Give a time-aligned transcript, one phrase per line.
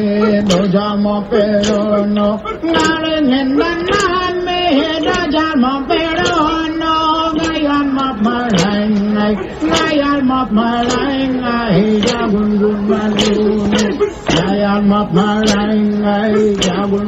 [0.00, 2.38] me llamo pero no.
[4.44, 5.98] me llamo me.
[6.78, 7.32] no.
[7.34, 13.68] My arm up my line, my arm up my line, I jagun gun manu.
[14.34, 16.04] My ma up my line,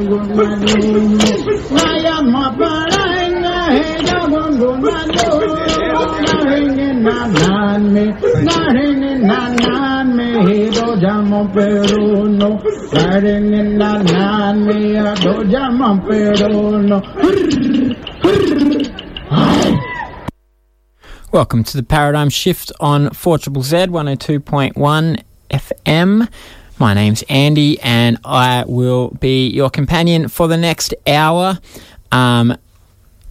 [0.09, 1.19] gun manu.
[1.71, 3.18] My arm up.
[21.31, 26.29] Welcome to the Paradigm Shift on 4 Z 102.1 FM.
[26.79, 31.59] My name's Andy, and I will be your companion for the next hour.
[32.11, 32.57] Um,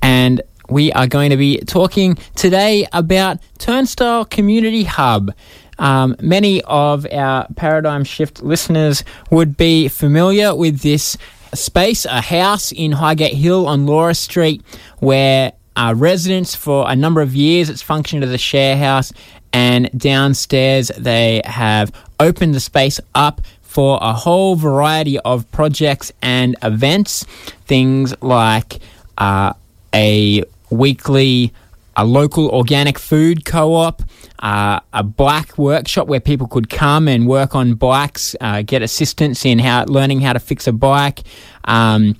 [0.01, 5.33] and we are going to be talking today about Turnstyle Community Hub.
[5.79, 11.17] Um, many of our Paradigm Shift listeners would be familiar with this
[11.53, 14.61] space, a house in Highgate Hill on Laura Street,
[14.99, 17.69] where uh, residents for a number of years.
[17.69, 19.13] It's functioned as a share house,
[19.53, 26.55] and downstairs they have opened the space up for a whole variety of projects and
[26.63, 27.25] events.
[27.65, 28.79] Things like
[29.19, 29.53] uh,
[29.93, 31.53] a weekly
[31.97, 34.03] a local organic food co-op,
[34.39, 39.43] uh, a bike workshop where people could come and work on bikes, uh, get assistance
[39.45, 41.23] in how learning how to fix a bike.
[41.65, 42.15] Um,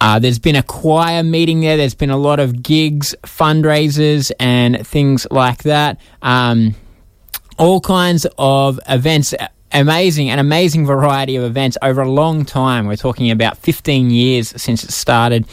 [0.00, 1.76] uh, there's been a choir meeting there.
[1.76, 6.00] There's been a lot of gigs, fundraisers, and things like that.
[6.22, 6.74] Um,
[7.58, 9.34] all kinds of events.
[9.74, 12.86] Amazing, an amazing variety of events over a long time.
[12.86, 15.46] We're talking about 15 years since it started.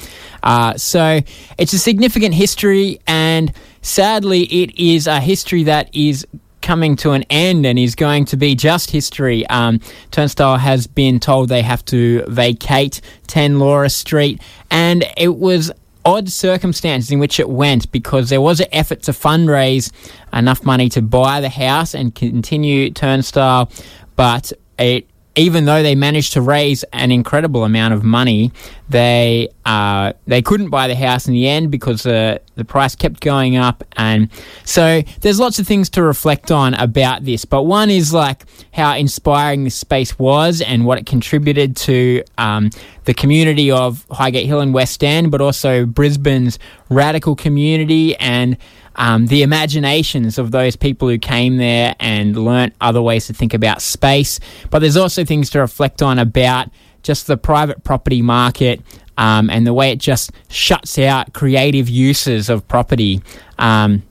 [0.43, 1.19] Uh, so
[1.57, 6.25] it's a significant history, and sadly, it is a history that is
[6.61, 9.47] coming to an end and is going to be just history.
[9.47, 9.79] Um,
[10.11, 15.71] Turnstyle has been told they have to vacate 10 Laura Street, and it was
[16.05, 19.91] odd circumstances in which it went because there was an effort to fundraise
[20.33, 23.69] enough money to buy the house and continue Turnstyle,
[24.15, 25.07] but it
[25.39, 28.51] even though they managed to raise an incredible amount of money,
[28.89, 33.21] they uh, they couldn't buy the house in the end because the the price kept
[33.21, 34.29] going up, and
[34.65, 37.45] so there's lots of things to reflect on about this.
[37.45, 42.69] But one is like how inspiring this space was and what it contributed to um,
[43.05, 48.57] the community of Highgate Hill and West End, but also Brisbane's radical community and
[48.99, 53.53] um, the imaginations of those people who came there and learnt other ways to think
[53.53, 54.41] about space.
[54.69, 56.69] But there's also things to reflect on about
[57.01, 58.81] just the private property market
[59.17, 63.21] um, and the way it just shuts out creative uses of property.
[63.57, 64.03] Um,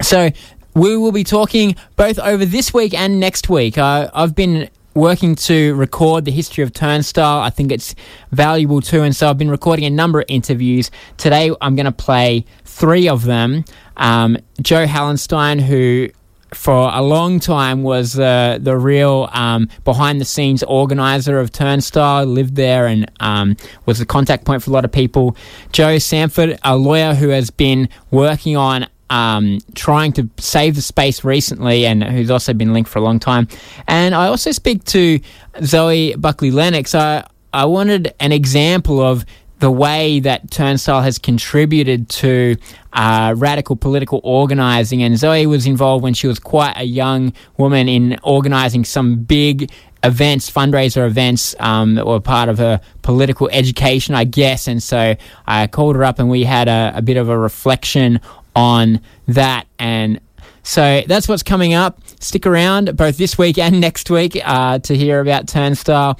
[0.00, 0.30] so
[0.74, 3.76] we will be talking both over this week and next week.
[3.76, 7.40] Uh, I've been working to record the history of Turnstyle.
[7.40, 7.94] I think it's
[8.30, 10.90] valuable too, and so I've been recording a number of interviews.
[11.16, 13.64] Today I'm going to play three of them.
[13.96, 16.08] Um, Joe Hallenstein, who
[16.54, 22.26] for a long time was uh, the real um, behind the scenes organizer of Turnstyle,
[22.26, 25.36] lived there and um, was the contact point for a lot of people.
[25.72, 31.22] Joe Sanford, a lawyer who has been working on um, trying to save the space
[31.22, 33.46] recently and who's also been linked for a long time.
[33.86, 35.20] And I also speak to
[35.62, 36.94] Zoe Buckley Lennox.
[36.94, 39.26] I, I wanted an example of
[39.58, 42.56] the way that Turnstyle has contributed to
[42.94, 45.02] uh, radical political organising.
[45.02, 49.70] And Zoe was involved when she was quite a young woman in organising some big
[50.02, 54.66] events, fundraiser events um, that were part of her political education, I guess.
[54.66, 55.16] And so
[55.46, 58.20] I called her up and we had a, a bit of a reflection
[58.54, 59.66] on that.
[59.78, 60.20] And
[60.62, 62.00] so that's what's coming up.
[62.20, 66.18] Stick around both this week and next week uh, to hear about Turnstyle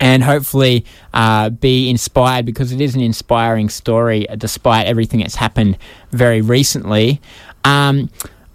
[0.00, 0.84] and hopefully
[1.14, 5.78] uh, be inspired because it is an inspiring story despite everything that's happened
[6.10, 7.20] very recently.
[7.64, 8.10] Um,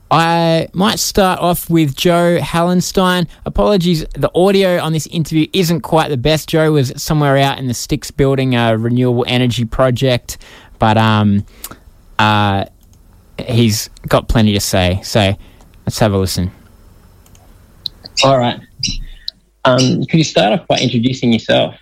[0.09, 3.27] I might start off with Joe Hallenstein.
[3.45, 6.47] Apologies, the audio on this interview isn't quite the best.
[6.47, 10.37] Joe was somewhere out in the sticks building a renewable energy project,
[10.79, 11.45] but um,
[12.19, 12.65] uh,
[13.39, 15.01] he's got plenty to say.
[15.03, 15.33] So
[15.85, 16.51] let's have a listen.
[18.23, 18.59] All right.
[19.65, 21.75] Um, could you start off by introducing yourself?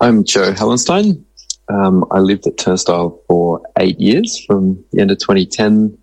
[0.00, 1.24] I'm Joe Hallenstein.
[1.68, 5.96] Um, I lived at Turnstyle for eight years from the end of 2010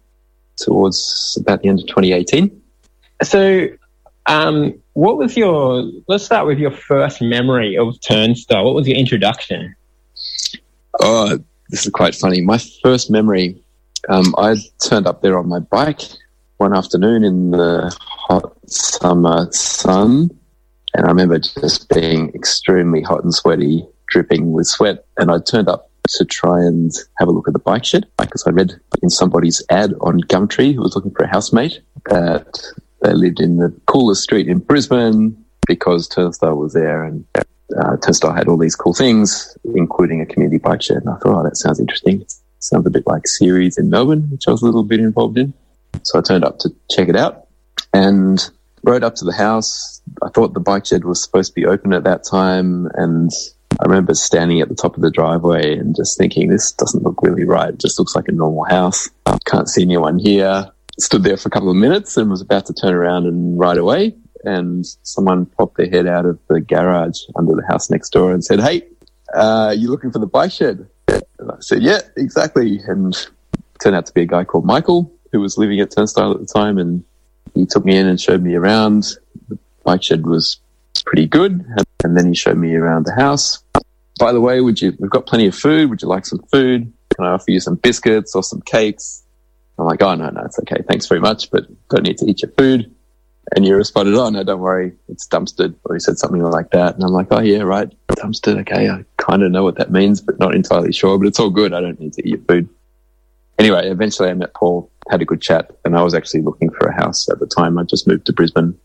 [0.57, 2.61] towards about the end of 2018.
[3.23, 3.67] So,
[4.25, 8.65] um, what was your, let's start with your first memory of Turnstyle.
[8.65, 9.75] What was your introduction?
[11.01, 11.39] Oh,
[11.69, 12.41] this is quite funny.
[12.41, 13.61] My first memory,
[14.07, 16.01] um, I turned up there on my bike
[16.57, 20.29] one afternoon in the hot summer sun.
[20.93, 25.05] And I remember just being extremely hot and sweaty, dripping with sweat.
[25.17, 28.45] And I turned up to try and have a look at the bike shed because
[28.47, 28.73] I read
[29.03, 32.59] in somebody's ad on Gumtree who was looking for a housemate that
[33.01, 38.35] they lived in the coolest street in Brisbane because Turnstyle was there and uh, Turnstyle
[38.35, 40.97] had all these cool things, including a community bike shed.
[40.97, 42.25] And I thought, oh, that sounds interesting.
[42.59, 45.53] Sounds a bit like CERES in Melbourne, which I was a little bit involved in.
[46.03, 47.47] So I turned up to check it out
[47.93, 48.49] and
[48.83, 50.01] rode up to the house.
[50.23, 52.87] I thought the bike shed was supposed to be open at that time.
[52.95, 53.31] And
[53.79, 57.21] I remember standing at the top of the driveway and just thinking, this doesn't look
[57.21, 57.69] really right.
[57.69, 59.09] It just looks like a normal house.
[59.45, 60.69] Can't see anyone here.
[60.99, 63.77] Stood there for a couple of minutes and was about to turn around and ride
[63.77, 64.15] away.
[64.43, 68.43] And someone popped their head out of the garage under the house next door and
[68.43, 68.87] said, Hey,
[69.33, 70.87] uh, you looking for the bike shed?
[71.39, 72.79] And I said, Yeah, exactly.
[72.87, 73.15] And
[73.81, 76.45] turned out to be a guy called Michael who was living at Turnstyle at the
[76.45, 76.77] time.
[76.77, 77.03] And
[77.53, 79.15] he took me in and showed me around.
[79.47, 80.59] The bike shed was
[81.05, 81.65] pretty good.
[82.03, 83.61] And then he showed me around the house.
[84.19, 85.89] By the way, would you, we've got plenty of food.
[85.89, 86.91] Would you like some food?
[87.15, 89.23] Can I offer you some biscuits or some cakes?
[89.77, 90.83] I'm like, oh, no, no, it's okay.
[90.87, 92.93] Thanks very much, but don't need to eat your food.
[93.55, 94.91] And you responded, oh, no, don't worry.
[95.07, 95.73] It's dumpstered.
[95.85, 96.95] Or he said something like that.
[96.95, 97.91] And I'm like, oh, yeah, right.
[98.09, 98.59] Dumpstered.
[98.59, 98.89] Okay.
[98.89, 101.73] I kind of know what that means, but not entirely sure, but it's all good.
[101.73, 102.69] I don't need to eat your food.
[103.57, 106.87] Anyway, eventually I met Paul, had a good chat, and I was actually looking for
[106.87, 107.77] a house at the time.
[107.77, 108.79] I just moved to Brisbane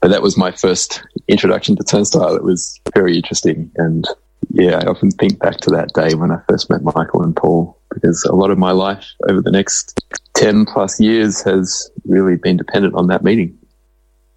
[0.00, 2.36] but that was my first introduction to Turnstyle.
[2.36, 3.70] It was very interesting.
[3.76, 4.06] And
[4.50, 7.78] yeah, I often think back to that day when I first met Michael and Paul
[7.92, 10.00] because a lot of my life over the next
[10.34, 13.57] 10 plus years has really been dependent on that meeting.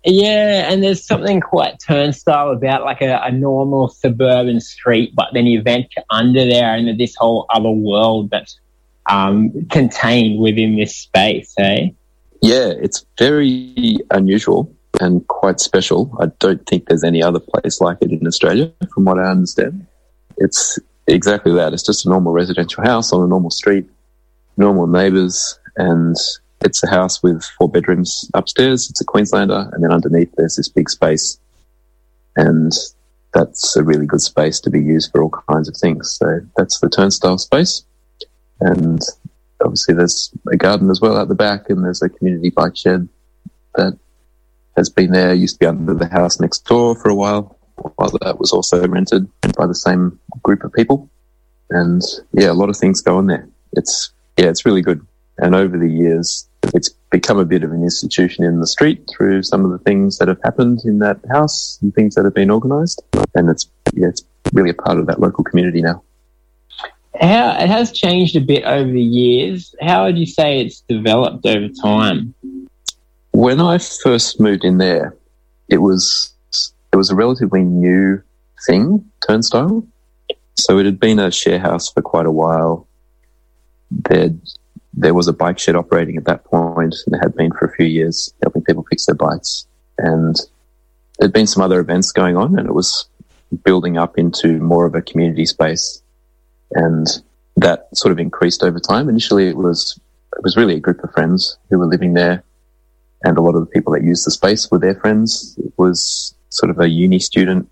[0.04, 5.46] Yeah, and there's something quite turnstyle about like a, a, normal suburban street, but then
[5.46, 8.60] you venture under there into this whole other world that's
[9.10, 11.90] um, contained within this space, eh?
[12.42, 16.16] Yeah, it's very unusual and quite special.
[16.20, 19.86] I don't think there's any other place like it in Australia, from what I understand.
[20.38, 21.74] It's exactly that.
[21.74, 23.86] It's just a normal residential house on a normal street,
[24.58, 26.16] normal neighbours, and
[26.64, 28.90] it's a house with four bedrooms upstairs.
[28.90, 31.40] It's a Queenslander, and then underneath there's this big space,
[32.36, 32.72] and
[33.34, 36.18] that's a really good space to be used for all kinds of things.
[36.20, 37.84] So that's the turnstyle space,
[38.60, 39.00] and
[39.64, 43.08] obviously there's a garden as well at the back, and there's a community bike shed
[43.76, 43.98] that
[44.78, 47.58] has been there, used to be under the house next door for a while,
[47.96, 51.10] while that was also rented by the same group of people.
[51.70, 52.02] And
[52.34, 53.48] yeah, a lot of things go on there.
[53.74, 55.06] It's, yeah, it's really good.
[55.38, 59.44] And over the years, it's become a bit of an institution in the street through
[59.44, 62.52] some of the things that have happened in that house and things that have been
[62.52, 63.02] organised.
[63.36, 64.24] And it's, yeah, it's
[64.54, 66.04] really a part of that local community now.
[67.20, 69.76] How it has changed a bit over the years.
[69.82, 72.34] How would you say it's developed over time?
[73.32, 75.16] When I first moved in there,
[75.68, 76.34] it was
[76.94, 78.22] it was a relatively new
[78.66, 79.86] thing, turnstyle.
[80.56, 82.88] So it had been a share house for quite a while.
[83.90, 84.30] There,
[84.94, 87.76] there was a bike shed operating at that point, and there had been for a
[87.76, 89.66] few years, helping people fix their bikes.
[89.98, 90.36] And
[91.20, 93.08] there'd been some other events going on, and it was
[93.64, 96.02] building up into more of a community space.
[96.72, 97.08] And
[97.58, 99.10] that sort of increased over time.
[99.10, 100.00] Initially, it was
[100.38, 102.44] it was really a group of friends who were living there
[103.24, 105.56] and a lot of the people that used the space were their friends.
[105.64, 107.70] It was sort of a uni student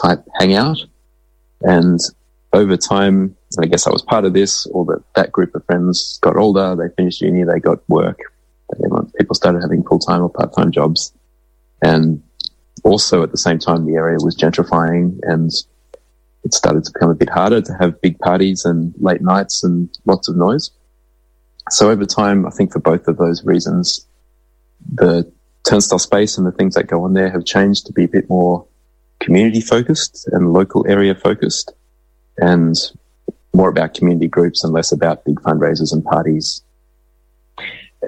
[0.00, 0.78] type hangout.
[1.62, 1.98] And
[2.52, 6.18] over time, I guess I was part of this, or that that group of friends
[6.22, 8.18] got older, they finished uni, they got work.
[9.18, 11.12] People started having full time or part time jobs.
[11.82, 12.22] And
[12.82, 15.50] also at the same time, the area was gentrifying and
[16.44, 19.88] it started to become a bit harder to have big parties and late nights and
[20.04, 20.70] lots of noise.
[21.70, 24.06] So over time, I think for both of those reasons,
[24.92, 25.30] the
[25.64, 28.28] turnstyle space and the things that go on there have changed to be a bit
[28.28, 28.66] more
[29.20, 31.72] community focused and local area focused
[32.36, 32.76] and
[33.54, 36.62] more about community groups and less about big fundraisers and parties.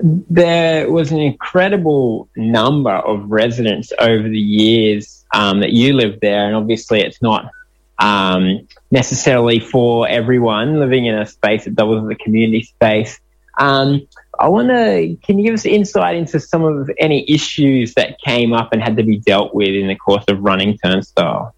[0.02, 6.46] There was an incredible number of residents over the years um, that you lived there,
[6.46, 7.50] and obviously it's not
[7.98, 13.18] um, necessarily for everyone living in a space that was the community space.
[13.58, 14.06] Um,
[14.38, 18.52] I want to, can you give us insight into some of any issues that came
[18.52, 21.52] up and had to be dealt with in the course of running Turnstyle?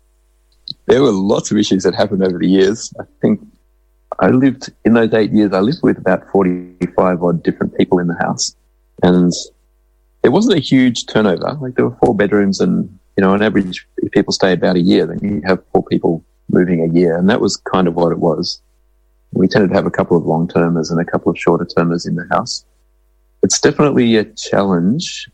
[0.87, 2.93] there were lots of issues that happened over the years.
[2.99, 3.41] I think
[4.21, 5.53] I lived in those eight years.
[5.53, 8.57] I lived with about forty-five odd different people in the house,
[9.03, 9.33] and
[10.25, 11.57] it wasn't a huge turnover.
[11.61, 15.07] Like there were four bedrooms, and you know, on average, people stay about a year,
[15.07, 18.19] then you have four people moving a year, and that was kind of what it
[18.19, 18.61] was.
[19.33, 22.07] We tended to have a couple of long termers and a couple of shorter termers
[22.07, 22.65] in the house.
[23.43, 25.29] It's definitely a challenge,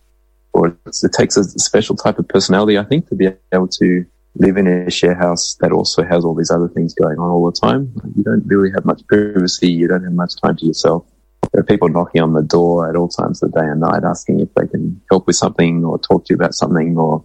[0.52, 4.04] or it takes a special type of personality, I think, to be able to
[4.36, 7.50] live in a share house that also has all these other things going on all
[7.50, 7.92] the time.
[8.16, 9.70] You don't really have much privacy.
[9.70, 11.06] You don't have much time to yourself.
[11.52, 14.02] There are people knocking on the door at all times of the day and night
[14.04, 17.24] asking if they can help with something or talk to you about something or,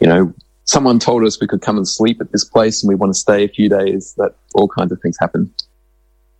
[0.00, 0.34] you know,
[0.64, 3.18] someone told us we could come and sleep at this place and we want to
[3.18, 4.14] stay a few days.
[4.16, 5.52] That all kinds of things happen.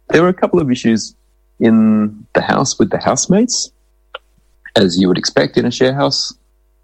[0.08, 1.14] There were a couple of issues
[1.60, 3.70] in the house with the housemates,
[4.74, 6.34] as you would expect in a share house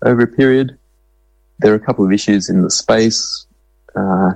[0.05, 0.78] over a period
[1.59, 3.47] there are a couple of issues in the space.
[3.95, 4.33] Uh,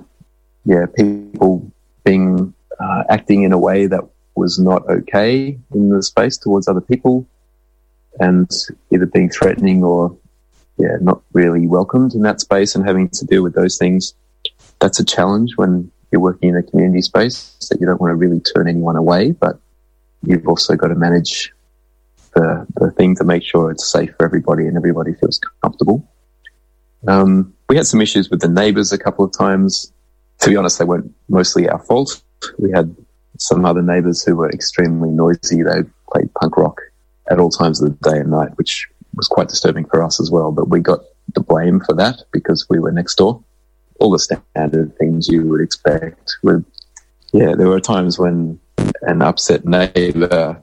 [0.65, 1.71] yeah, people
[2.05, 4.03] being uh, acting in a way that
[4.35, 7.27] was not okay in the space towards other people,
[8.19, 8.51] and
[8.93, 10.17] either being threatening or
[10.79, 14.15] yeah, not really welcomed in that space, and having to deal with those things.
[14.81, 18.17] That's a challenge when you're working in a community space that you don't want to
[18.17, 19.59] really turn anyone away, but
[20.25, 21.53] you've also got to manage
[22.35, 26.07] the, the thing to make sure it's safe for everybody and everybody feels comfortable.
[27.09, 29.93] Um, we had some issues with the neighbours a couple of times.
[30.41, 32.23] To be honest, they weren't mostly our fault.
[32.59, 32.95] We had
[33.39, 35.63] some other neighbours who were extremely noisy.
[35.63, 35.83] They
[36.13, 36.81] played punk rock
[37.31, 40.31] at all times of the day and night, which was quite disturbing for us as
[40.31, 40.53] well.
[40.53, 41.01] But we got
[41.35, 43.43] the blame for that because we were next door.
[44.01, 46.37] All the standard things you would expect.
[46.43, 46.65] With
[47.33, 48.59] yeah, there were times when
[49.03, 50.61] an upset neighbour,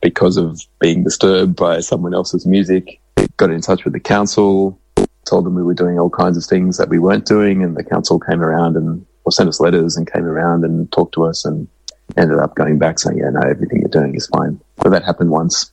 [0.00, 3.00] because of being disturbed by someone else's music,
[3.36, 4.79] got in touch with the council
[5.24, 7.84] told them we were doing all kinds of things that we weren't doing, and the
[7.84, 11.44] council came around and or sent us letters and came around and talked to us
[11.44, 11.68] and
[12.16, 15.30] ended up going back saying, "Yeah, no, everything you're doing is fine." But that happened
[15.30, 15.70] once.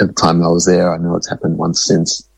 [0.00, 2.28] At the time I was there, I know it's happened once since.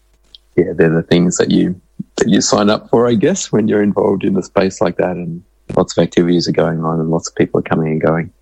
[0.57, 1.81] Yeah, they're the things that you
[2.17, 5.17] that you sign up for, I guess, when you're involved in a space like that,
[5.17, 5.43] and
[5.77, 8.33] lots of activities are going on, and lots of people are coming and going.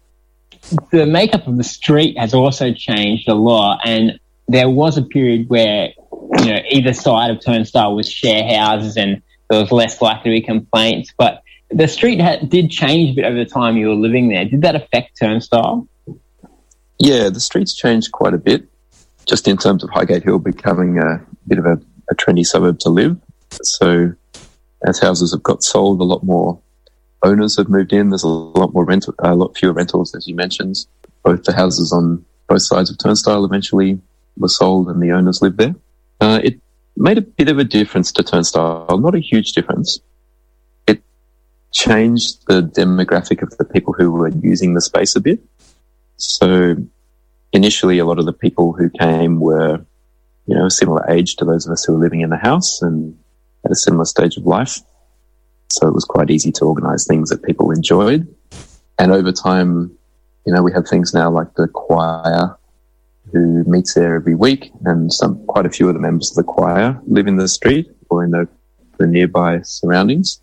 [0.90, 4.18] The makeup of the street has also changed a lot, and
[4.49, 5.90] there was a period where
[6.38, 10.40] you know, either side of Turnstyle was share houses and there was less likely to
[10.40, 11.12] be complaints.
[11.16, 14.45] But the street ha- did change a bit over the time you were living there.
[14.45, 15.87] Did that affect Turnstyle?
[16.99, 18.68] Yeah, the streets changed quite a bit,
[19.26, 21.80] just in terms of Highgate Hill becoming a bit of a,
[22.11, 23.16] a trendy suburb to live.
[23.62, 24.12] So
[24.87, 26.61] as houses have got sold, a lot more
[27.23, 28.11] owners have moved in.
[28.11, 30.76] There's a lot more rental, a lot fewer rentals, as you mentioned.
[31.23, 34.00] Both the houses on both sides of Turnstyle eventually
[34.37, 35.75] were sold, and the owners lived there.
[36.20, 36.60] Uh, it
[36.96, 40.00] made a bit of a difference to Turnstyle, not a huge difference.
[40.87, 41.00] It
[41.72, 45.40] changed the demographic of the people who were using the space a bit.
[46.16, 46.76] So
[47.52, 49.80] initially, a lot of the people who came were,
[50.46, 52.82] you know, a similar age to those of us who were living in the house
[52.82, 53.16] and
[53.64, 54.80] at a similar stage of life.
[55.70, 58.26] So it was quite easy to organize things that people enjoyed.
[58.98, 59.96] And over time,
[60.44, 62.58] you know, we have things now like the choir
[63.32, 66.42] who meets there every week, and some quite a few of the members of the
[66.42, 68.49] choir live in the street or in the,
[68.99, 70.40] the nearby surroundings,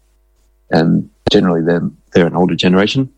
[0.69, 3.11] and generally they're they're an older generation.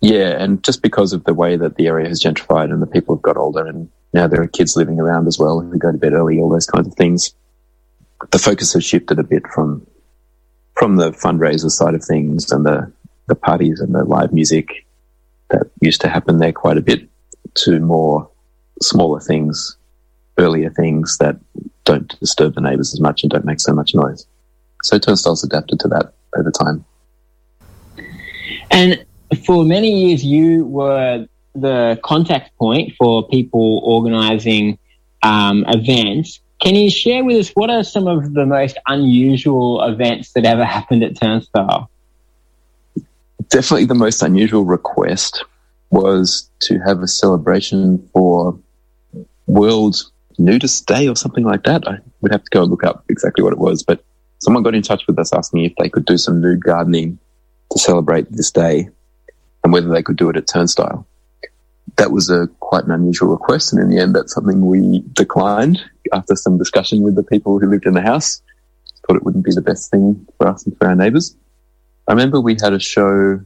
[0.00, 3.14] Yeah, and just because of the way that the area has gentrified and the people
[3.14, 5.98] have got older, and now there are kids living around as well who go to
[5.98, 7.34] bed early, all those kinds of things.
[8.30, 9.86] The focus has shifted a bit from
[10.74, 12.92] from the fundraiser side of things and the
[13.28, 14.86] the parties and the live music
[15.50, 17.08] that used to happen there quite a bit
[17.54, 18.30] to more
[18.82, 19.76] smaller things,
[20.38, 21.36] earlier things that
[21.84, 24.26] don't disturb the neighbours as much and don't make so much noise.
[24.82, 26.84] So turnstyles adapted to that over time.
[28.70, 29.04] And
[29.44, 34.78] for many years, you were the contact point for people organising
[35.22, 36.40] um, events.
[36.60, 40.64] Can you share with us what are some of the most unusual events that ever
[40.64, 41.88] happened at Turnstyle?
[43.48, 45.44] Definitely the most unusual request
[45.90, 48.58] was to have a celebration for
[49.46, 49.96] World
[50.38, 51.86] Nudist Day or something like that.
[51.88, 54.04] I would have to go and look up exactly what it was, but
[54.38, 57.18] someone got in touch with us asking if they could do some nude gardening
[57.72, 58.88] to celebrate this day
[59.64, 61.04] and whether they could do it at Turnstyle.
[61.96, 65.80] That was a quite an unusual request, and in the end, that's something we declined
[66.12, 68.42] after some discussion with the people who lived in the house.
[69.06, 71.36] Thought it wouldn't be the best thing for us and for our neighbours.
[72.08, 73.40] I remember we had a show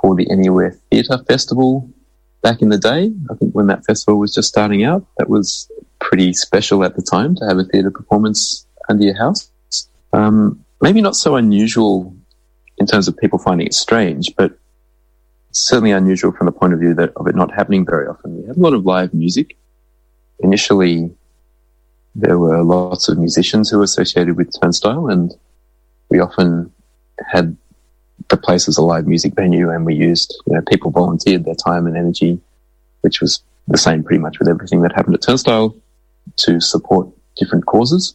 [0.00, 1.88] for the Anywhere Theatre Festival
[2.42, 3.12] back in the day.
[3.30, 7.02] I think when that festival was just starting out, that was pretty special at the
[7.02, 9.50] time to have a theatre performance under your house.
[10.12, 12.14] Um, maybe not so unusual
[12.78, 14.58] in terms of people finding it strange, but
[15.52, 18.40] certainly unusual from the point of view that of it not happening very often.
[18.40, 19.56] We had a lot of live music.
[20.40, 21.10] Initially,
[22.14, 25.34] there were lots of musicians who were associated with Turnstyle, and
[26.08, 26.72] we often
[27.28, 27.56] had
[28.28, 31.54] the place as a live music venue, and we used you know people volunteered their
[31.54, 32.40] time and energy,
[33.00, 35.74] which was the same pretty much with everything that happened at Turnstyle,
[36.36, 38.14] to support different causes.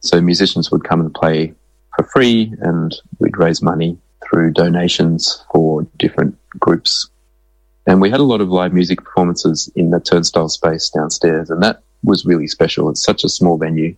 [0.00, 1.54] So musicians would come and play
[1.96, 7.08] for free, and we'd raise money through donations for different groups.
[7.86, 11.62] And we had a lot of live music performances in the turnstyle space downstairs, and
[11.62, 12.88] that was really special.
[12.88, 13.96] It's such a small venue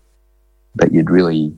[0.77, 1.55] that you'd really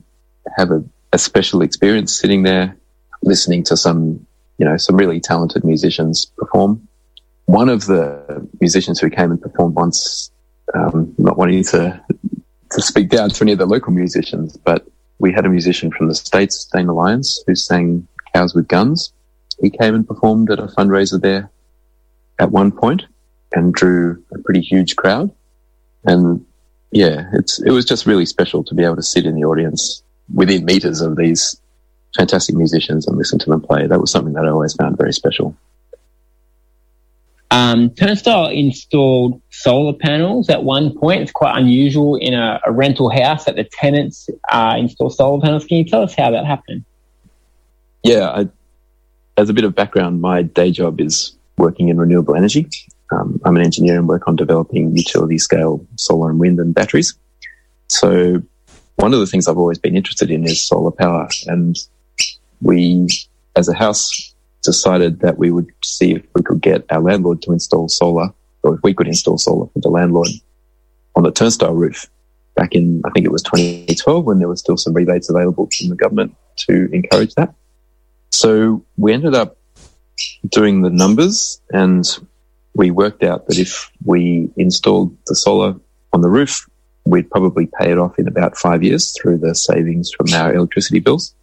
[0.55, 2.75] have a, a special experience sitting there,
[3.21, 4.25] listening to some,
[4.57, 6.87] you know, some really talented musicians perform.
[7.45, 10.31] One of the musicians who came and performed once,
[10.73, 12.01] um, not wanting to
[12.71, 14.85] to speak down to any of the local musicians, but
[15.17, 19.11] we had a musician from the States, Dana Lyons, who sang Cows with Guns.
[19.59, 21.49] He came and performed at a fundraiser there
[22.37, 23.05] at one point
[23.53, 25.31] and drew a pretty huge crowd.
[26.05, 26.45] And
[26.91, 30.01] yeah, it's, it was just really special to be able to sit in the audience
[30.33, 31.59] within meters of these
[32.15, 33.87] fantastic musicians and listen to them play.
[33.87, 35.55] That was something that I always found very special.
[37.51, 41.21] Um, Turnstyle installed solar panels at one point.
[41.21, 45.65] It's quite unusual in a, a rental house that the tenants uh, install solar panels.
[45.65, 46.85] Can you tell us how that happened?
[48.03, 48.49] Yeah, I,
[49.37, 52.69] as a bit of background, my day job is working in renewable energy.
[53.11, 57.15] Um, I'm an engineer and work on developing utility scale solar and wind and batteries.
[57.87, 58.43] So
[58.97, 61.27] one of the things I've always been interested in is solar power.
[61.47, 61.75] And
[62.61, 63.07] we,
[63.55, 67.51] as a house, decided that we would see if we could get our landlord to
[67.51, 68.29] install solar,
[68.63, 70.29] or if we could install solar for the landlord
[71.15, 72.09] on the turnstyle roof
[72.55, 75.89] back in, I think it was 2012 when there was still some rebates available from
[75.89, 76.35] the government
[76.67, 77.53] to encourage that.
[78.31, 79.57] So we ended up
[80.49, 82.05] doing the numbers and
[82.75, 85.75] we worked out that if we installed the solar
[86.13, 86.69] on the roof,
[87.05, 90.99] we'd probably pay it off in about five years through the savings from our electricity
[90.99, 91.33] bills.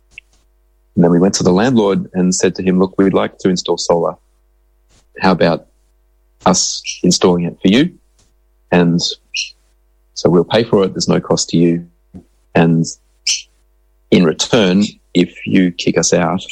[0.97, 3.51] And then we went to the landlord and said to him, look, we'd like to
[3.51, 4.17] install solar.
[5.21, 5.67] How about
[6.47, 7.97] us installing it for you?
[8.73, 9.01] And
[10.15, 10.95] so we'll pay for it.
[10.95, 11.89] There's no cost to you.
[12.55, 12.87] And
[14.11, 16.43] in return, if you kick us out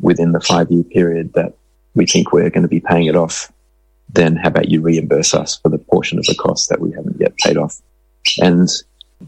[0.00, 1.54] within the five year period that
[1.94, 3.52] we think we're going to be paying it off,
[4.08, 7.20] then how about you reimburse us for the portion of the cost that we haven't
[7.20, 7.80] yet paid off?
[8.40, 8.68] And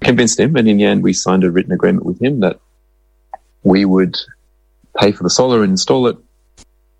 [0.01, 0.57] convinced him.
[0.57, 2.59] And in the end, we signed a written agreement with him that
[3.63, 4.17] we would
[4.99, 6.17] pay for the solar and install it.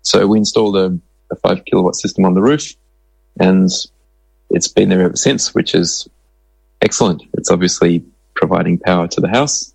[0.01, 0.97] So we installed a,
[1.31, 2.73] a five kilowatt system on the roof
[3.39, 3.69] and
[4.49, 6.07] it's been there ever since, which is
[6.81, 7.23] excellent.
[7.33, 8.03] It's obviously
[8.35, 9.73] providing power to the house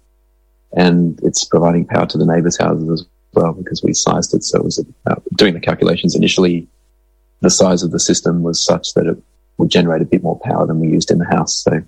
[0.73, 4.43] and it's providing power to the neighbors' houses as well because we sized it.
[4.43, 6.67] So it was uh, doing the calculations initially.
[7.41, 9.19] The size of the system was such that it
[9.59, 11.63] would generate a bit more power than we used in the house.
[11.63, 11.83] So,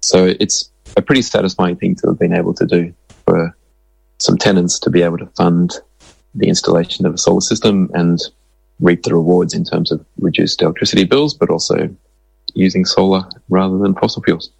[0.00, 2.94] so it's a pretty satisfying thing to have been able to do
[3.26, 3.54] for
[4.22, 5.74] some tenants to be able to fund
[6.34, 8.20] the installation of a solar system and
[8.78, 11.94] reap the rewards in terms of reduced electricity bills, but also
[12.54, 14.50] using solar rather than fossil fuels.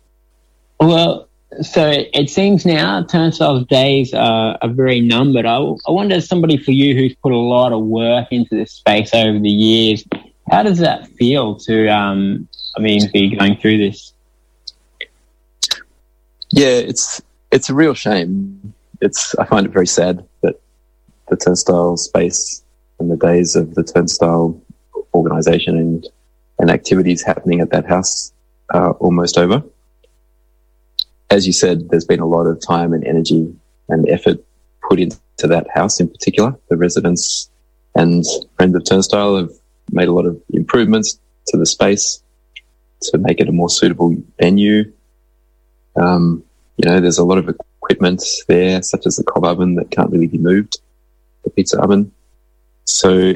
[0.80, 1.28] Well,
[1.60, 5.46] so it seems now turnstyle's days are, are very numbered.
[5.46, 8.72] I, I wonder, as somebody for you who's put a lot of work into this
[8.72, 10.04] space over the years,
[10.50, 14.12] how does that feel to, um, I mean, be going through this?
[16.50, 20.60] Yeah, it's it's a real shame it's I find it very sad that
[21.28, 22.62] the turnstyle space
[22.98, 24.58] and the days of the turnstyle
[25.12, 26.08] organization and
[26.58, 28.32] and activities happening at that house
[28.70, 29.62] are almost over.
[31.30, 33.52] As you said, there's been a lot of time and energy
[33.88, 34.38] and effort
[34.88, 36.54] put into that house in particular.
[36.68, 37.50] The residents
[37.96, 38.24] and
[38.56, 39.50] friends of Turnstyle have
[39.90, 42.22] made a lot of improvements to the space
[43.02, 44.92] to make it a more suitable venue.
[45.96, 46.44] Um,
[46.76, 47.48] you know, there's a lot of
[47.92, 50.80] equipment there, such as the cob oven that can't really be moved,
[51.44, 52.10] the pizza oven.
[52.84, 53.34] So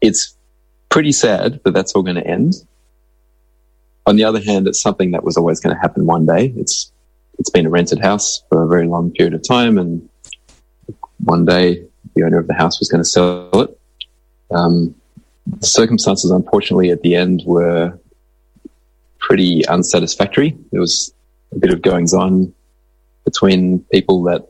[0.00, 0.34] it's
[0.88, 2.54] pretty sad that that's all going to end.
[4.06, 6.52] On the other hand, it's something that was always going to happen one day.
[6.56, 6.90] It's
[7.38, 10.08] it's been a rented house for a very long period of time, and
[11.24, 13.78] one day the owner of the house was going to sell it.
[14.50, 14.94] Um,
[15.60, 17.98] the circumstances, unfortunately, at the end were
[19.18, 20.56] pretty unsatisfactory.
[20.72, 21.14] There was
[21.52, 22.54] a bit of goings on
[23.24, 24.48] between people that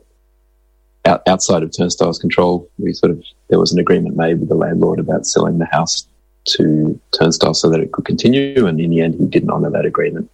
[1.05, 4.55] out, outside of Turnstyle's control, we sort of there was an agreement made with the
[4.55, 6.07] landlord about selling the house
[6.45, 9.85] to Turnstyle so that it could continue, and in the end, he didn't honour that
[9.85, 10.29] agreement,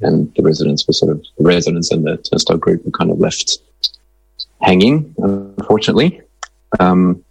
[0.00, 3.18] and the residents were sort of the residents and the Turnstyle group were kind of
[3.18, 3.58] left
[4.62, 6.20] hanging, unfortunately.
[6.80, 7.22] Um,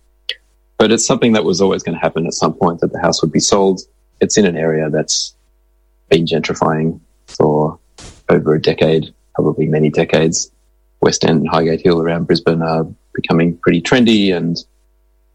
[0.78, 3.22] but it's something that was always going to happen at some point that the house
[3.22, 3.82] would be sold.
[4.22, 5.36] It's in an area that's
[6.10, 7.80] been gentrifying for
[8.30, 10.52] over a decade, probably many decades.
[11.02, 14.58] West End and Highgate Hill around Brisbane are becoming pretty trendy, and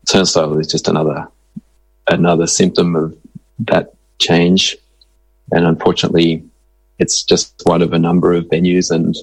[0.06, 1.28] Turnstyle is just another
[2.08, 3.16] another symptom of
[3.60, 4.76] that change.
[5.52, 6.44] And unfortunately,
[6.98, 9.16] it's just one of a number of venues and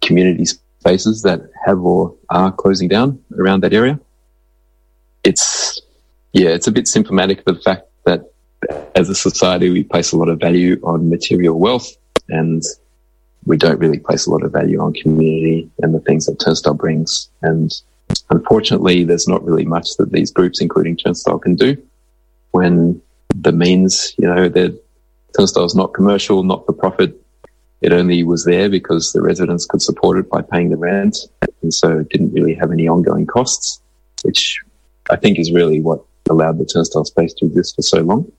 [0.00, 3.98] community spaces that have or are closing down around that area.
[5.24, 5.80] It's,
[6.32, 8.32] yeah, it's a bit symptomatic of the fact that
[8.94, 11.96] as a society, we place a lot of value on material wealth
[12.28, 12.62] and
[13.46, 16.76] we don't really place a lot of value on community and the things that Turnstyle
[16.76, 17.28] brings.
[17.42, 17.72] And
[18.30, 21.76] unfortunately, there's not really much that these groups, including Turnstyle, can do
[22.52, 23.00] when
[23.34, 24.80] the means, you know, the
[25.36, 27.20] Turnstyle is not commercial, not for profit.
[27.80, 31.18] It only was there because the residents could support it by paying the rent.
[31.62, 33.80] And so it didn't really have any ongoing costs,
[34.22, 34.60] which
[35.10, 38.30] I think is really what allowed the turnstyle space to exist for so long.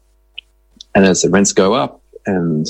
[0.95, 2.65] And as the rents go up and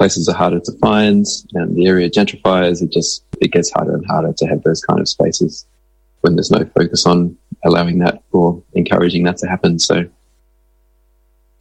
[0.00, 4.06] places are harder to find and the area gentrifies, it just, it gets harder and
[4.06, 5.66] harder to have those kind of spaces
[6.22, 7.36] when there's no focus on
[7.66, 9.78] allowing that or encouraging that to happen.
[9.78, 10.08] So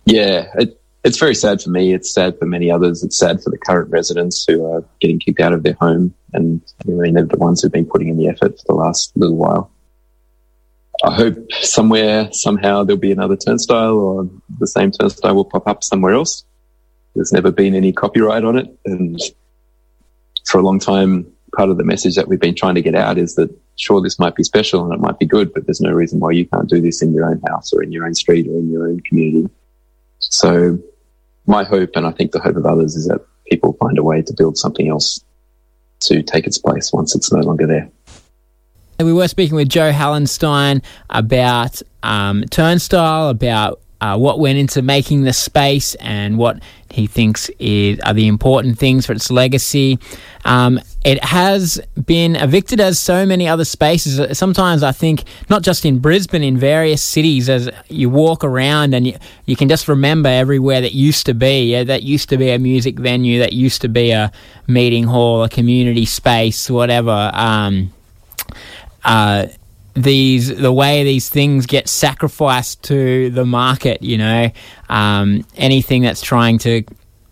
[0.05, 1.93] yeah, it, it's very sad for me.
[1.93, 3.03] It's sad for many others.
[3.03, 6.13] It's sad for the current residents who are getting kicked out of their home.
[6.31, 9.11] And I mean, they're the ones who've been putting in the effort for the last
[9.17, 9.69] little while.
[11.03, 15.83] I hope somewhere, somehow, there'll be another turnstyle or the same turnstyle will pop up
[15.83, 16.45] somewhere else.
[17.19, 18.73] There's never been any copyright on it.
[18.85, 19.19] And
[20.45, 23.17] for a long time, part of the message that we've been trying to get out
[23.17, 25.91] is that sure, this might be special and it might be good, but there's no
[25.91, 28.47] reason why you can't do this in your own house or in your own street
[28.47, 29.49] or in your own community.
[30.19, 30.79] So
[31.45, 33.19] my hope, and I think the hope of others, is that
[33.51, 35.21] people find a way to build something else
[36.05, 37.91] to take its place once it's no longer there.
[38.97, 45.23] We were speaking with Joe Hallenstein about um, Turnstyle, about uh, what went into making
[45.23, 46.59] the space and what
[46.89, 49.99] he thinks is, are the important things for its legacy.
[50.45, 54.37] Um, it has been evicted as so many other spaces.
[54.37, 59.05] Sometimes I think, not just in Brisbane, in various cities, as you walk around and
[59.07, 61.71] you, you can just remember everywhere that used to be.
[61.71, 64.31] Yeah, that used to be a music venue, that used to be a
[64.67, 67.31] meeting hall, a community space, whatever.
[67.33, 67.93] Um,
[69.03, 69.47] uh,
[70.03, 74.01] these the way these things get sacrificed to the market.
[74.01, 74.51] You know,
[74.89, 76.83] um, anything that's trying to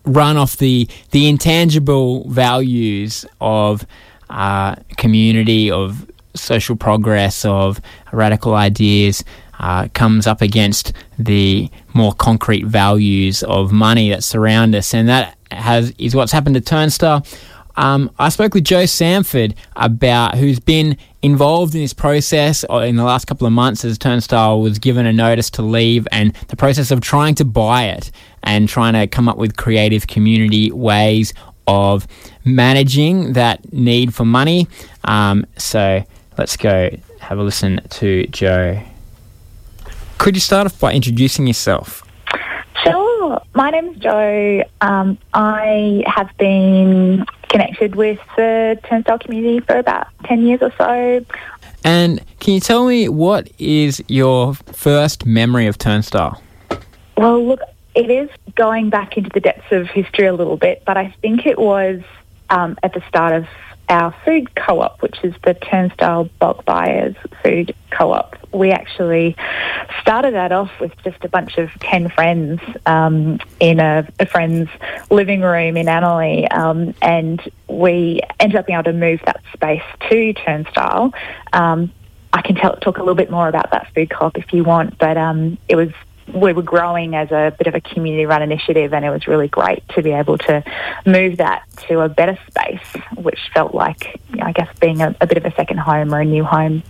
[0.05, 3.85] run off the the intangible values of
[4.29, 9.23] uh, community, of social progress, of radical ideas.
[9.59, 15.35] Uh, comes up against the more concrete values of money that surround us, and that
[15.49, 17.25] has is what's happened to Turnstyle.
[17.77, 22.95] Um, I spoke with Joe Samford about who's been involved in this process uh, in
[22.95, 26.55] the last couple of months as Turnstyle was given a notice to leave and the
[26.55, 28.11] process of trying to buy it
[28.43, 31.33] and trying to come up with creative community ways
[31.67, 32.07] of
[32.45, 34.67] managing that need for money.
[35.03, 36.03] Um, so
[36.37, 38.81] let's go have a listen to Joe.
[40.17, 42.03] Could you start off by introducing yourself?
[42.83, 43.16] Sure.
[43.53, 44.63] My name's Joe.
[44.81, 51.25] Um, I have been connected with the turnstyle community for about 10 years or so.
[51.83, 56.41] And can you tell me what is your first memory of turnstyle?
[57.15, 57.61] Well, look,
[57.95, 61.45] it is going back into the depths of history a little bit, but I think
[61.45, 62.01] it was
[62.49, 63.47] um, at the start of
[63.89, 68.35] our food co-op, which is the Turnstyle Bulk Buyers Food Co-op.
[68.57, 69.35] We actually
[70.01, 74.69] started that off with just a bunch of 10 friends um, in a, a, friend's
[75.11, 79.83] living room in Annerley, um, and we ended up being able to move that space
[80.09, 81.13] to Turnstyle.
[81.53, 81.91] Um,
[82.33, 84.97] I can tell, talk a little bit more about that food co-op if you want,
[84.97, 85.89] but um, it was
[86.33, 89.47] we were growing as a bit of a community run initiative and it was really
[89.47, 90.63] great to be able to
[91.05, 95.37] move that to a better space which felt like I guess being a, a bit
[95.37, 96.83] of a second home or a new home.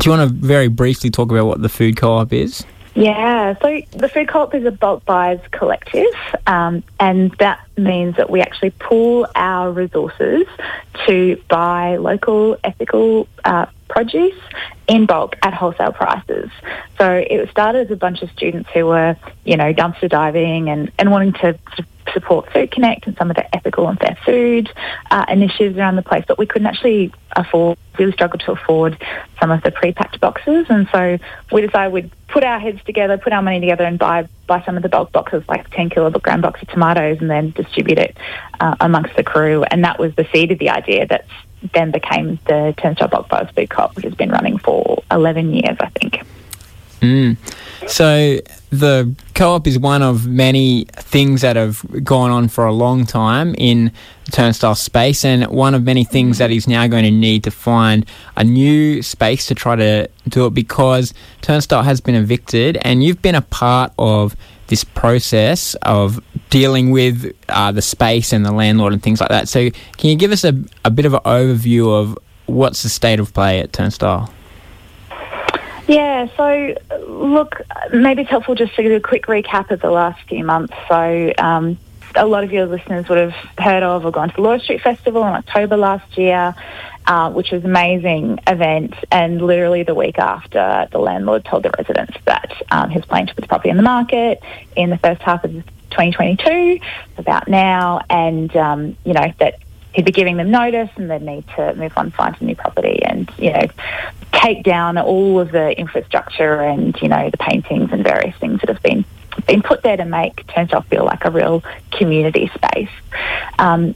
[0.00, 2.64] Do you want to very briefly talk about what the food co-op is?
[2.94, 6.12] Yeah, so the Food Co-op is a bulk buyers collective,
[6.46, 10.46] um, and that means that we actually pool our resources
[11.06, 14.40] to buy local, ethical uh, produce
[14.88, 16.50] in bulk at wholesale prices.
[16.98, 20.90] So it started as a bunch of students who were, you know, dumpster diving and,
[20.98, 21.58] and wanting to
[22.12, 24.70] support Food Connect and some of the ethical and fair food
[25.10, 29.02] uh, initiatives around the place, but we couldn't actually afford, really struggled to afford
[29.40, 30.66] some of the pre-packed boxes.
[30.68, 31.18] And so
[31.52, 34.76] we decided we'd put our heads together, put our money together and buy, buy some
[34.76, 38.16] of the bulk boxes, like 10 kilogram box of tomatoes and then distribute it
[38.60, 39.64] uh, amongst the crew.
[39.64, 41.30] And that was the seed of the idea that's
[41.74, 45.76] then became the Turnstyle Bulk Buyers Food Co-op, which has been running for 11 years,
[45.78, 46.22] I think.
[47.00, 47.36] Mm.
[47.86, 48.38] So
[48.70, 53.54] the co-op is one of many things that have gone on for a long time
[53.56, 53.92] in
[54.30, 58.06] turnstyle space, and one of many things that is now going to need to find
[58.36, 61.12] a new space to try to do it because
[61.42, 64.36] turnstyle has been evicted, and you've been a part of
[64.68, 69.48] this process of dealing with uh, the space and the landlord and things like that.
[69.48, 72.16] So, can you give us a, a bit of an overview of
[72.46, 74.30] what's the state of play at Turnstyle?
[75.90, 76.76] Yeah, so
[77.08, 80.72] look, maybe it's helpful just to do a quick recap of the last few months.
[80.88, 81.78] So, um,
[82.14, 84.82] a lot of your listeners would have heard of or gone to the Laura Street
[84.82, 86.54] Festival in October last year,
[87.08, 88.94] uh, which was an amazing event.
[89.10, 93.26] And literally the week after, the landlord told the residents that um, he was planning
[93.26, 94.40] to put the property in the market
[94.76, 96.78] in the first half of 2022,
[97.18, 99.58] about now, and um, you know that
[99.92, 103.02] he'd be giving them notice and they'd need to move on, find a new property
[103.04, 103.66] and, you know,
[104.32, 108.68] take down all of the infrastructure and, you know, the paintings and various things that
[108.68, 109.04] have been
[109.46, 112.90] been put there to make Turnstyle feel like a real community space.
[113.58, 113.94] Um,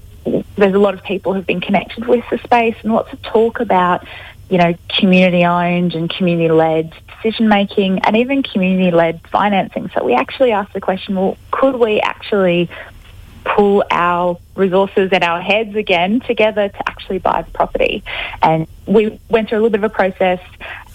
[0.57, 3.61] there's a lot of people who've been connected with the space and lots of talk
[3.61, 4.07] about,
[4.49, 9.91] you know, community owned and community led decision making and even community led financing.
[9.95, 12.71] So we actually asked the question, well, could we actually
[13.45, 18.03] pull our resources and our heads again together to actually buy the property.
[18.43, 20.41] And we went through a little bit of a process.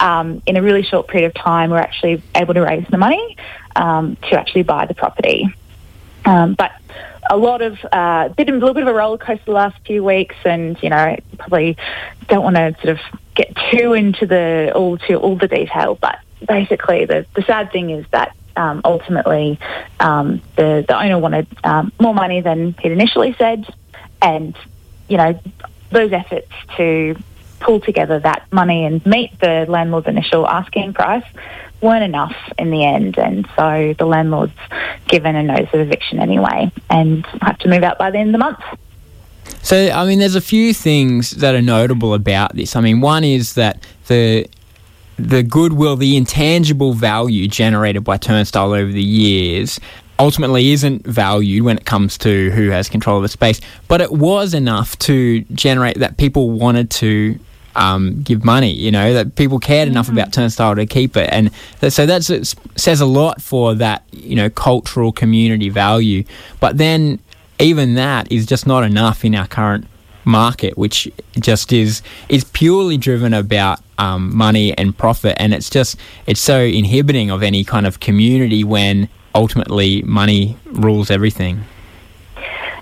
[0.00, 3.36] Um, in a really short period of time, we're actually able to raise the money
[3.76, 5.54] um, to actually buy the property.
[6.24, 6.72] Um, but
[7.30, 10.02] a lot of uh, bit a little bit of a roller coaster the last few
[10.04, 11.76] weeks, and you know probably
[12.28, 15.94] don't want to sort of get too into the all to all the detail.
[15.94, 19.58] But basically, the the sad thing is that um, ultimately
[20.00, 23.64] um, the, the owner wanted um, more money than he'd initially said.
[24.20, 24.54] And,
[25.08, 25.40] you know,
[25.90, 27.16] those efforts to
[27.60, 31.24] pull together that money and meet the landlord's initial asking price
[31.80, 33.18] weren't enough in the end.
[33.18, 34.52] And so the landlord's
[35.08, 38.32] given a notice of eviction anyway and have to move out by the end of
[38.32, 38.60] the month.
[39.62, 42.76] So, I mean, there's a few things that are notable about this.
[42.76, 44.46] I mean, one is that the
[45.18, 49.78] the goodwill, the intangible value generated by Turnstyle over the years
[50.18, 54.12] ultimately isn't valued when it comes to who has control of the space, but it
[54.12, 57.38] was enough to generate that people wanted to
[57.74, 59.92] um, give money, you know, that people cared mm-hmm.
[59.92, 61.30] enough about Turnstyle to keep it.
[61.32, 61.50] And
[61.92, 62.24] so that
[62.76, 66.24] says a lot for that, you know, cultural community value.
[66.58, 67.20] But then
[67.58, 69.86] even that is just not enough in our current
[70.24, 75.98] market, which just is is purely driven about um, money and profit, and it's just
[76.26, 81.64] it's so inhibiting of any kind of community when ultimately money rules everything.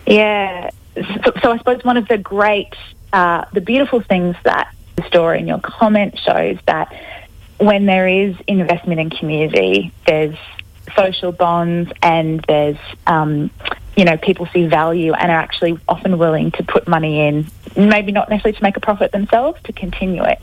[0.07, 2.74] Yeah, so, so I suppose one of the great,
[3.12, 6.92] uh, the beautiful things that the story in your comment shows that
[7.59, 10.37] when there is investment in community, there's
[10.96, 13.51] social bonds and there's um,
[13.99, 18.13] you know, people see value and are actually often willing to put money in, maybe
[18.13, 20.39] not necessarily to make a profit themselves, to continue it.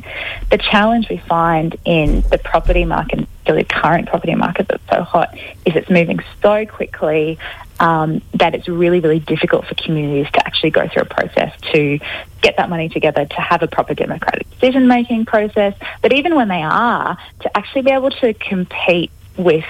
[0.52, 5.38] The challenge we find in the property market, the current property market that's so hot,
[5.64, 7.40] is it's moving so quickly
[7.80, 11.98] um, that it's really, really difficult for communities to actually go through a process to
[12.42, 15.76] get that money together, to have a proper democratic decision making process.
[16.02, 19.64] But even when they are, to actually be able to compete with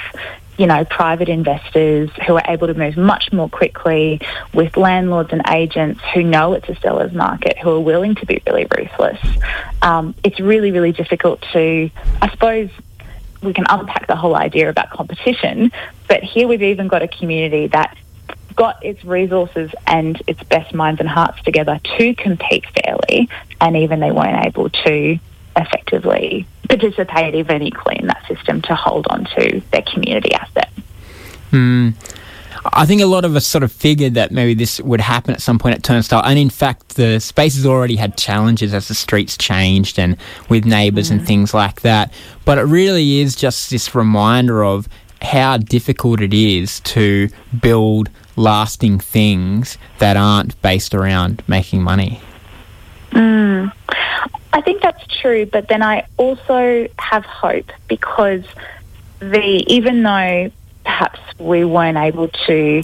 [0.58, 4.22] you know, private investors who are able to move much more quickly
[4.54, 8.42] with landlords and agents who know it's a seller's market, who are willing to be
[8.48, 9.20] really ruthless.
[9.82, 11.90] Um, it's really, really difficult to,
[12.22, 12.70] I suppose,
[13.42, 15.72] we can unpack the whole idea about competition,
[16.08, 17.98] but here we've even got a community that
[18.56, 24.00] got its resources and its best minds and hearts together to compete fairly, and even
[24.00, 25.20] they weren't able to
[25.58, 30.70] effectively participate even equally in that system to hold on to their community asset.
[31.52, 31.90] Hmm.
[32.74, 35.42] I think a lot of us sort of figured that maybe this would happen at
[35.42, 38.96] some point at Turnstyle, and in fact, the space has already had challenges as the
[38.96, 40.18] streets changed and
[40.50, 41.18] with neighbours mm.
[41.18, 42.12] and things like that.
[42.44, 44.88] But it really is just this reminder of
[45.22, 47.30] how difficult it is to
[47.62, 52.20] build lasting things that aren't based around making money.
[53.12, 53.72] Mm.
[54.56, 58.46] I think that's true, but then I also have hope because
[59.20, 60.50] the even though
[60.86, 62.82] perhaps we weren't able to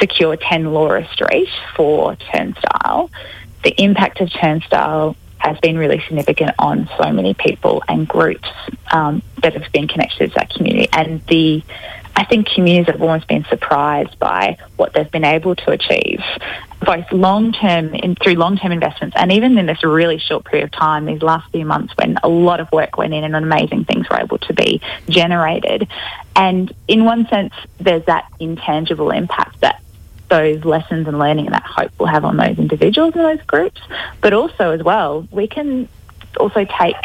[0.00, 3.10] secure 10 Laura Street for Turnstyle,
[3.64, 8.48] the impact of Turnstyle has been really significant on so many people and groups
[8.90, 10.88] um, that have been connected to that community.
[10.94, 11.62] And the
[12.16, 16.22] I think communities have almost been surprised by what they've been able to achieve,
[16.84, 20.72] both long term through long term investments and even in this really short period of
[20.72, 24.08] time, these last few months when a lot of work went in and amazing things
[24.08, 25.88] were able to be generated.
[26.36, 29.80] And in one sense, there's that intangible impact that
[30.28, 33.80] those lessons and learning and that hope will have on those individuals and those groups.
[34.20, 35.88] But also, as well, we can
[36.38, 36.96] also take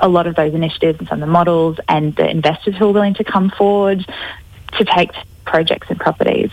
[0.00, 2.92] a lot of those initiatives and some of the models and the investors who are
[2.92, 4.04] willing to come forward
[4.78, 5.10] to take
[5.44, 6.50] projects and properties.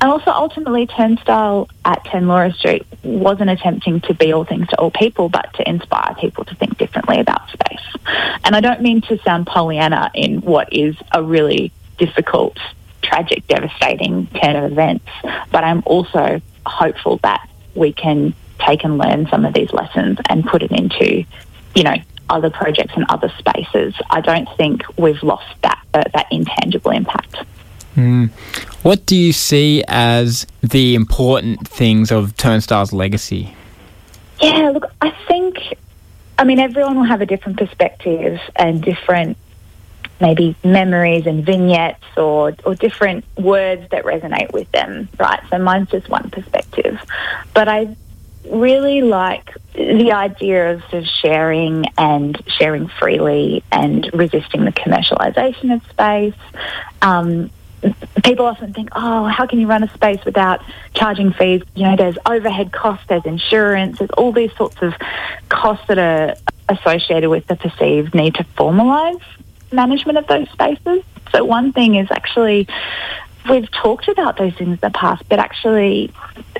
[0.00, 4.76] And also, ultimately, Turnstyle at 10 Laura Street wasn't attempting to be all things to
[4.78, 7.80] all people, but to inspire people to think differently about space.
[8.44, 12.58] And I don't mean to sound Pollyanna in what is a really difficult,
[13.00, 15.08] tragic, devastating turn of events,
[15.50, 20.44] but I'm also hopeful that we can take and learn some of these lessons and
[20.44, 21.24] put it into,
[21.74, 21.96] you know,
[22.32, 23.94] other projects and other spaces.
[24.10, 27.36] I don't think we've lost that uh, that intangible impact.
[27.96, 28.30] Mm.
[28.82, 33.54] What do you see as the important things of Turnstyle's legacy?
[34.40, 35.56] Yeah, look, I think,
[36.38, 39.36] I mean, everyone will have a different perspective and different
[40.20, 45.40] maybe memories and vignettes or, or different words that resonate with them, right?
[45.50, 46.98] So mine's just one perspective.
[47.54, 47.96] But I
[48.50, 55.82] really like the idea of, of sharing and sharing freely and resisting the commercialisation of
[55.90, 56.34] space.
[57.00, 57.50] Um,
[58.22, 60.60] people often think, oh, how can you run a space without
[60.94, 61.62] charging fees?
[61.74, 64.94] You know, there's overhead costs, there's insurance, there's all these sorts of
[65.48, 66.34] costs that are
[66.68, 69.22] associated with the perceived need to formalise
[69.72, 71.02] management of those spaces.
[71.32, 72.68] So one thing is actually
[73.48, 76.12] we've talked about those things in the past, but actually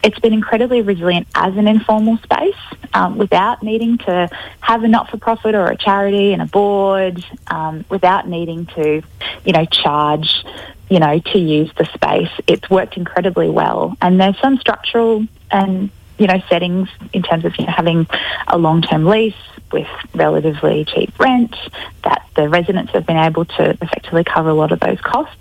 [0.02, 2.56] it's been incredibly resilient as an informal space
[2.94, 4.28] um, without needing to
[4.60, 9.02] have a not-for-profit or a charity and a board, um, without needing to,
[9.44, 10.44] you know, charge,
[10.90, 12.30] you know, to use the space.
[12.46, 13.96] It's worked incredibly well.
[14.00, 15.90] And there's some structural and
[16.22, 18.06] you know, settings in terms of you know, having
[18.46, 19.34] a long-term lease
[19.72, 21.56] with relatively cheap rent,
[22.04, 25.34] that the residents have been able to effectively cover a lot of those costs.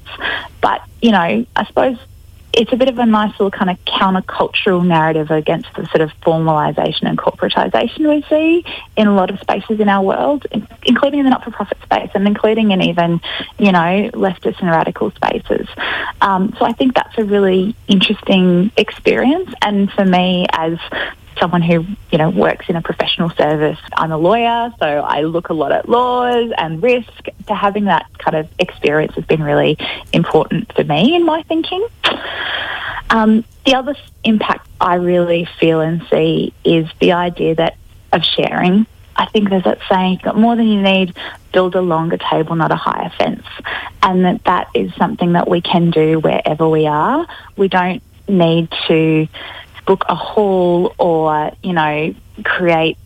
[0.60, 2.00] But, you know, I suppose
[2.54, 6.12] it's a bit of a nice little kind of countercultural narrative against the sort of
[6.22, 8.66] formalisation and corporatisation we see
[8.98, 10.46] in a lot of spaces in our world,
[10.84, 13.22] including in the not-for-profit space and including in even,
[13.58, 15.68] you know, leftist and radical spaces.
[16.22, 19.50] Um, so I think that's a really interesting experience.
[19.62, 20.78] And for me, as
[21.42, 23.80] someone who you know works in a professional service.
[23.94, 27.26] I'm a lawyer, so I look a lot at laws and risk.
[27.48, 29.78] To having that kind of experience has been really
[30.14, 31.86] important for me in my thinking.
[33.10, 37.76] Um, the other impact I really feel and see is the idea that
[38.14, 38.86] of sharing.
[39.16, 41.16] I think there's that saying, you've got more than you need,
[41.52, 43.46] build a longer table, not a higher fence.
[44.02, 47.28] And that that is something that we can do wherever we are.
[47.58, 49.28] We don't need to
[49.86, 52.14] book a hall or, you know,
[52.44, 52.98] create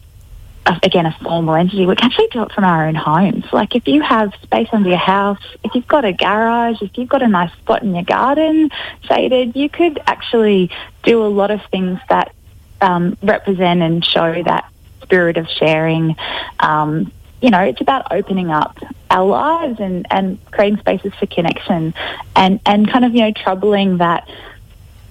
[0.66, 3.46] again, a formal entity, we can actually do it from our own homes.
[3.54, 7.10] Like if you have space under your house, if you've got a garage, if you've
[7.10, 8.70] got a nice spot in your garden
[9.02, 10.72] shaded, you could actually
[11.04, 12.34] do a lot of things that
[12.82, 14.72] um, represent and show that
[15.04, 16.16] spirit of sharing.
[16.60, 17.12] Um,
[17.42, 18.78] you know, it's about opening up
[19.12, 21.94] our lives and, and creating spaces for connection
[22.36, 24.28] and, and kind of, you know, troubling that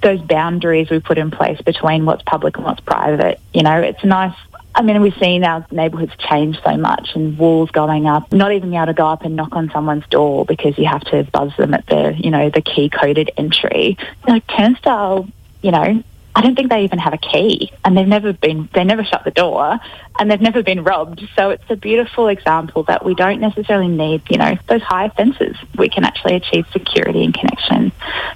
[0.04, 3.40] those boundaries we put in place between what's public and what's private.
[3.52, 4.36] You know, it's nice.
[4.76, 8.70] I mean, we've seen our neighbourhoods change so much and walls going up, not even
[8.70, 11.56] being able to go up and knock on someone's door because you have to buzz
[11.56, 13.96] them at the, you know, the key coded entry.
[14.26, 15.30] Know, turnstyle,
[15.62, 16.02] you know,
[16.36, 19.22] I don't think they even have a key and they've never been, they never shut
[19.24, 19.78] the door
[20.18, 21.24] and they've never been robbed.
[21.36, 25.56] So it's a beautiful example that we don't necessarily need, you know, those high fences.
[25.78, 27.92] We can actually achieve security and connection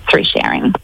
[0.09, 0.75] through sharing.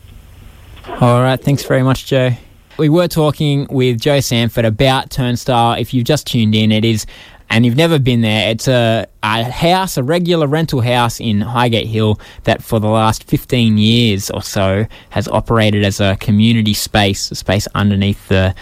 [0.87, 2.33] All right, thanks very much, Joe.
[2.77, 5.81] We were talking with Joe Sanford about Turnstyle.
[5.81, 7.07] If you've just tuned in, it is,
[7.49, 11.87] and you've never been there, it's a, a house, a regular rental house in Highgate
[11.87, 17.31] Hill that for the last 15 years or so has operated as a community space,
[17.31, 18.55] a space underneath the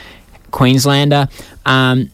[0.52, 1.27] Queenslander.
[1.66, 2.10] Um,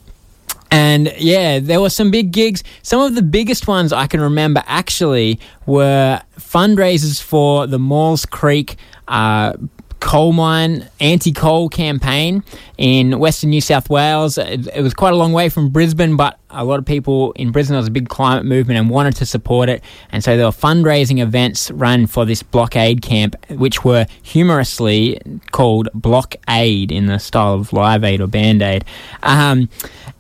[0.71, 2.65] and yeah, there were some big gigs.
[2.83, 8.77] Some of the biggest ones I can remember actually were fundraisers for the Maules Creek
[9.07, 9.55] uh,
[10.01, 12.43] coal mine anti-coal campaign
[12.77, 14.39] in Western New South Wales.
[14.39, 17.51] It, it, was quite a long way from Brisbane, but a lot of people in
[17.51, 20.47] Brisbane there was a big climate movement and wanted to support it, and so there
[20.47, 25.21] were fundraising events run for this blockade camp, which were humorously
[25.51, 28.85] called Block Aid in the style of Live Aid or Band Aid,
[29.23, 29.69] um,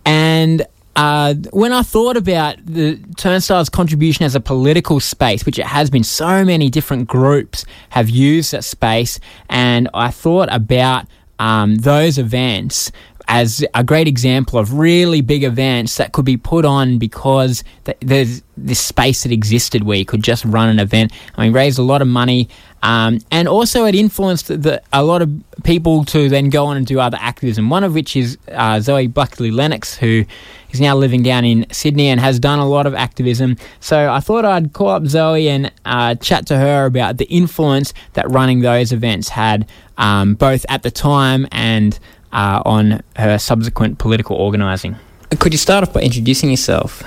[0.05, 0.67] and
[0.99, 5.91] uh, when I thought about the Turnstyle's contribution as a political space, which it has
[5.91, 11.07] been, so many different groups have used that space, and I thought about
[11.39, 12.91] um, those events
[13.29, 17.99] as a great example of really big events that could be put on because th-
[18.01, 21.13] there's this space that existed where you could just run an event.
[21.37, 22.49] I mean, raised a lot of money,
[22.83, 25.31] um, and also it influenced the, a lot of
[25.63, 27.71] people to then go on and do other activism.
[27.71, 30.25] One of which is uh, Zoe Buckley Lennox, who
[30.71, 33.57] is now living down in Sydney and has done a lot of activism.
[33.81, 37.95] So I thought I'd call up Zoe and uh, chat to her about the influence
[38.15, 41.99] that running those events had, um, both at the time and
[42.33, 44.97] uh, on her subsequent political organising.
[45.39, 47.03] Could you start off by introducing yourself?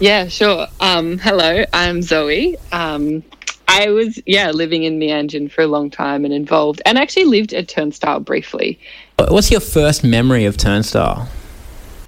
[0.00, 0.66] Yeah, sure.
[0.80, 2.56] Um, hello, I'm Zoe.
[2.72, 3.22] Um,
[3.68, 7.54] I was, yeah, living in Meanjin for a long time and involved, and actually lived
[7.54, 8.78] at Turnstyle briefly.
[9.16, 11.28] What's your first memory of Turnstyle?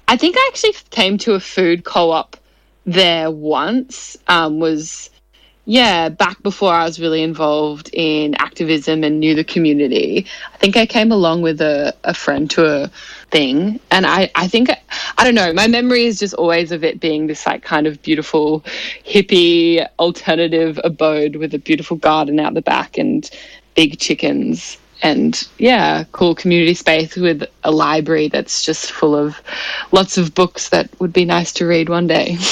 [0.07, 2.37] I think I actually came to a food co op
[2.85, 5.09] there once, um, was
[5.69, 10.77] yeah, back before I was really involved in activism and knew the community, I think
[10.77, 12.87] I came along with a, a friend to a
[13.31, 13.77] thing.
[13.91, 14.69] And I, I think,
[15.17, 18.01] I don't know, my memory is just always of it being this like kind of
[18.01, 18.61] beautiful,
[19.05, 23.29] hippie, alternative abode with a beautiful garden out the back and
[23.75, 24.77] big chickens.
[25.03, 29.41] And yeah, cool community space with a library that's just full of
[29.91, 32.37] lots of books that would be nice to read one day.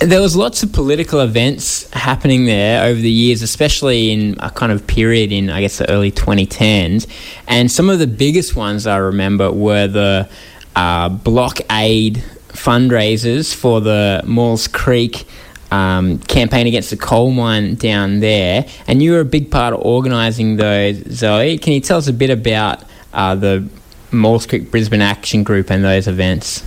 [0.00, 4.70] There was lots of political events happening there over the years, especially in a kind
[4.70, 7.06] of period in, I guess, the early 2010s.
[7.48, 10.28] And some of the biggest ones I remember were the
[10.76, 15.26] uh, blockade fundraisers for the Maules Creek
[15.70, 18.66] um, campaign against the coal mine down there.
[18.86, 21.58] And you were a big part of organising those, Zoe.
[21.58, 23.68] Can you tell us a bit about uh, the
[24.10, 26.64] Maules Creek Brisbane Action Group and those events?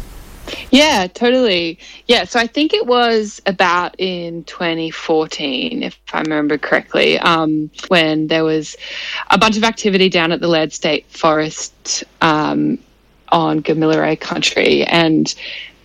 [0.72, 1.80] Yeah, totally.
[2.08, 8.28] Yeah, so I think it was about in 2014, if I remember correctly, um, when
[8.28, 8.76] there was
[9.30, 12.80] a bunch of activity down at the Leard State Forest um,
[13.32, 14.84] on Gamilaroi country.
[14.84, 15.34] And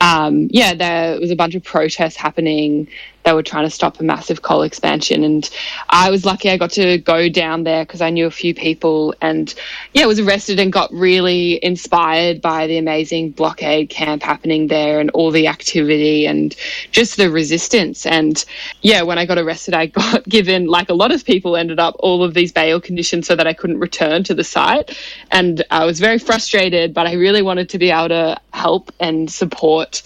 [0.04, 2.88] um, yeah, there was a bunch of protests happening
[3.24, 5.24] they were trying to stop a massive coal expansion.
[5.24, 5.48] And
[5.90, 9.14] I was lucky I got to go down there because I knew a few people
[9.20, 9.52] and,
[9.92, 15.10] yeah, was arrested and got really inspired by the amazing blockade camp happening there and
[15.10, 16.54] all the activity and
[16.92, 18.06] just the resistance.
[18.06, 18.44] And,
[18.82, 21.96] yeah, when I got arrested, I got given, like a lot of people ended up,
[21.98, 24.96] all of these bail conditions so that I couldn't return to the site.
[25.30, 29.30] And I was very frustrated, but I really wanted to be able to help and
[29.30, 30.02] support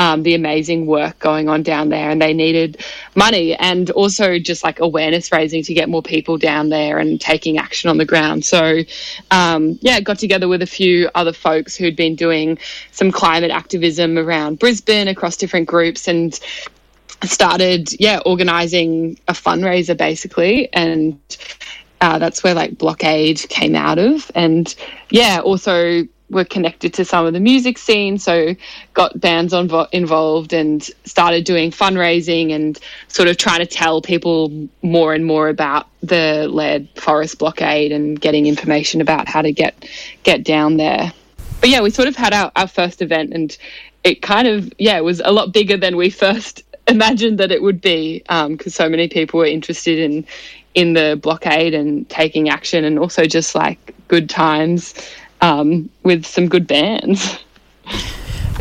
[0.00, 2.82] um, the amazing work going on down there, and they needed
[3.14, 7.58] money and also just like awareness raising to get more people down there and taking
[7.58, 8.42] action on the ground.
[8.42, 8.78] So,
[9.30, 12.58] um, yeah, got together with a few other folks who'd been doing
[12.92, 16.40] some climate activism around Brisbane across different groups and
[17.24, 20.72] started, yeah, organizing a fundraiser basically.
[20.72, 21.20] And
[22.00, 24.30] uh, that's where like Blockade came out of.
[24.34, 24.74] And
[25.10, 28.54] yeah, also were connected to some of the music scene, so
[28.94, 32.78] got bands on, involved and started doing fundraising and
[33.08, 34.50] sort of trying to tell people
[34.82, 39.88] more and more about the Leard Forest blockade and getting information about how to get
[40.22, 41.12] get down there.
[41.60, 43.56] But yeah, we sort of had our, our first event and
[44.04, 47.62] it kind of yeah it was a lot bigger than we first imagined that it
[47.62, 50.26] would be because um, so many people were interested in
[50.74, 54.94] in the blockade and taking action and also just like good times
[55.40, 57.38] um, with some good bands.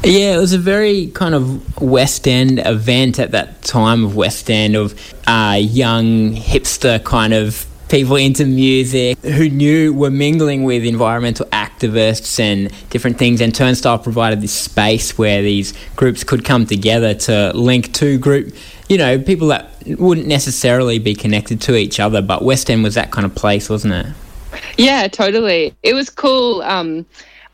[0.04, 4.50] Yeah, it was a very kind of West End event at that time of West
[4.50, 10.86] End of uh, young hipster kind of people into music who knew were mingling with
[10.86, 13.42] environmental activists and different things.
[13.42, 18.56] And Turnstyle provided this space where these groups could come together to link two group,
[18.88, 22.22] you know, people that wouldn't necessarily be connected to each other.
[22.22, 24.14] But West End was that kind of place, wasn't it?
[24.78, 25.76] Yeah, totally.
[25.84, 26.62] It was cool.
[26.62, 27.06] Um,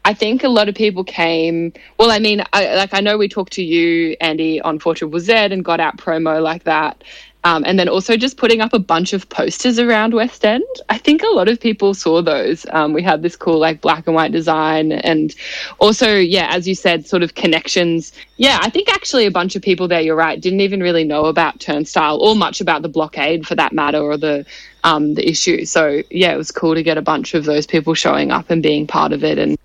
[0.06, 1.74] I think a lot of people came.
[1.98, 5.20] Well, I mean, I, like I know we talked to you, Andy, on Four Triple
[5.20, 7.04] Z and got out promo like that.
[7.46, 10.64] Um, and then also just putting up a bunch of posters around West End.
[10.90, 12.66] I think a lot of people saw those.
[12.72, 15.34] Um, we had this cool like black and white design, and
[15.78, 18.14] also yeah, as you said, sort of connections.
[18.38, 20.02] Yeah, I think actually a bunch of people there.
[20.02, 23.74] You're right, didn't even really know about Turnstyle or much about the blockade for that
[23.74, 24.44] matter, or the
[24.84, 25.66] um, the issue.
[25.66, 28.64] So yeah, it was cool to get a bunch of those people showing up and
[28.64, 29.56] being part of it and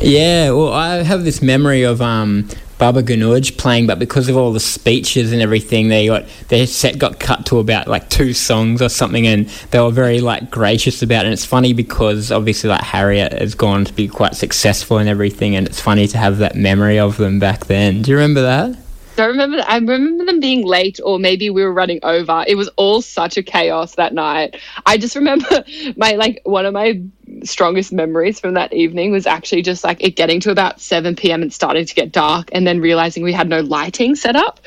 [0.00, 2.48] yeah, well, I have this memory of um,
[2.78, 7.18] Babaganouj playing, but because of all the speeches and everything, they got their set got
[7.20, 11.24] cut to about like two songs or something, and they were very like gracious about
[11.24, 11.26] it.
[11.26, 15.56] And it's funny because obviously like Harriet has gone to be quite successful and everything,
[15.56, 18.02] and it's funny to have that memory of them back then.
[18.02, 18.76] Do you remember that?
[19.18, 19.64] Don't remember.
[19.66, 22.44] I remember them being late, or maybe we were running over.
[22.46, 24.56] It was all such a chaos that night.
[24.86, 25.64] I just remember
[25.96, 27.02] my like one of my
[27.42, 31.42] strongest memories from that evening was actually just like it getting to about 7 p.m.
[31.42, 34.60] and starting to get dark, and then realizing we had no lighting set up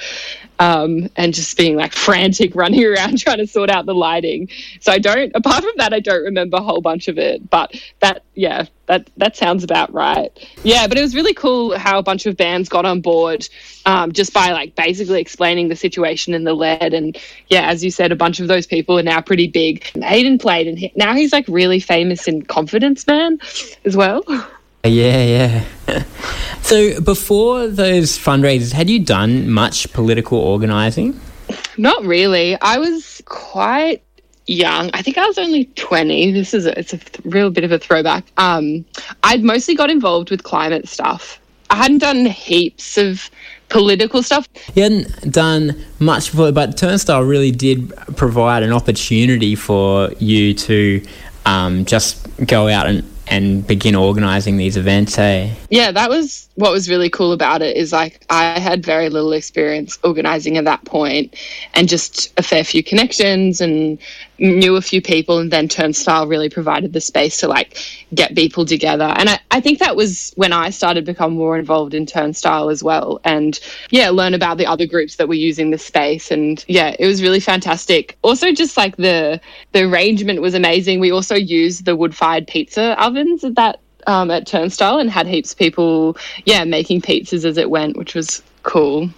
[0.61, 4.47] um, and just being like frantic, running around trying to sort out the lighting.
[4.79, 7.49] So I don't, apart from that, I don't remember a whole bunch of it.
[7.49, 10.29] But that, yeah, that that sounds about right.
[10.63, 13.47] Yeah, but it was really cool how a bunch of bands got on board
[13.87, 16.93] um, just by like basically explaining the situation in the Leard.
[16.93, 19.83] And yeah, as you said, a bunch of those people are now pretty big.
[20.03, 23.39] Hayden played, and he, now he's like really famous in Confidence Man
[23.83, 24.23] as well.
[24.83, 26.03] Yeah, yeah.
[26.61, 31.19] so before those fundraisers, had you done much political organising?
[31.77, 32.59] Not really.
[32.61, 34.01] I was quite
[34.47, 34.89] young.
[34.93, 36.31] I think I was only 20.
[36.31, 38.25] This is a, it's a th- real bit of a throwback.
[38.37, 38.85] Um,
[39.23, 41.39] I'd mostly got involved with climate stuff.
[41.69, 43.29] I hadn't done heaps of
[43.69, 44.47] political stuff.
[44.75, 51.05] You hadn't done much before, but Turnstyle really did provide an opportunity for you to
[51.45, 55.55] um, just go out and and begin organizing these events hey?
[55.69, 59.33] Yeah that was what was really cool about it is like i had very little
[59.33, 61.35] experience organizing at that point
[61.73, 63.99] and just a fair few connections and
[64.41, 67.77] knew a few people and then turnstyle really provided the space to like
[68.13, 69.13] get people together.
[69.15, 72.71] And I, I think that was when i started to become more involved in turnstyle
[72.71, 73.59] as well and
[73.91, 76.31] yeah learn about the other groups that were using the space.
[76.31, 78.17] And yeah it was really fantastic.
[78.23, 79.39] Also just like the
[79.73, 80.99] the arrangement was amazing.
[80.99, 83.79] We also used the wood fired pizza ovens at that
[84.11, 88.13] um, at turnstyle and had heaps of people yeah making pizzas as it went which
[88.13, 89.09] was cool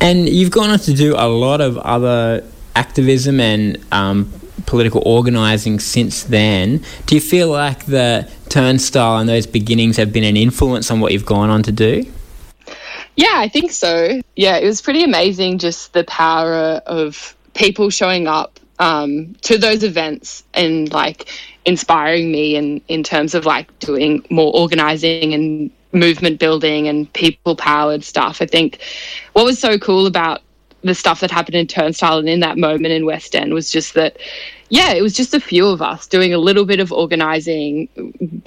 [0.00, 2.44] and you've gone on to do a lot of other
[2.74, 4.32] activism and um,
[4.66, 6.82] political organising since then.
[7.06, 11.12] Do you feel like the turnstyle and those beginnings have been an influence on what
[11.12, 12.04] you've gone on to do?
[13.16, 14.20] Yeah, I think so.
[14.36, 19.84] Yeah, it was pretty amazing just the power of people showing up um, to those
[19.84, 21.28] events and like
[21.64, 27.54] inspiring me in, in terms of like doing more organizing and movement building and people
[27.54, 28.40] powered stuff.
[28.40, 28.80] I think
[29.34, 30.42] what was so cool about
[30.82, 33.94] the stuff that happened in Turnstyle and in that moment in West End was just
[33.94, 34.16] that,
[34.68, 37.88] yeah, it was just a few of us doing a little bit of organizing,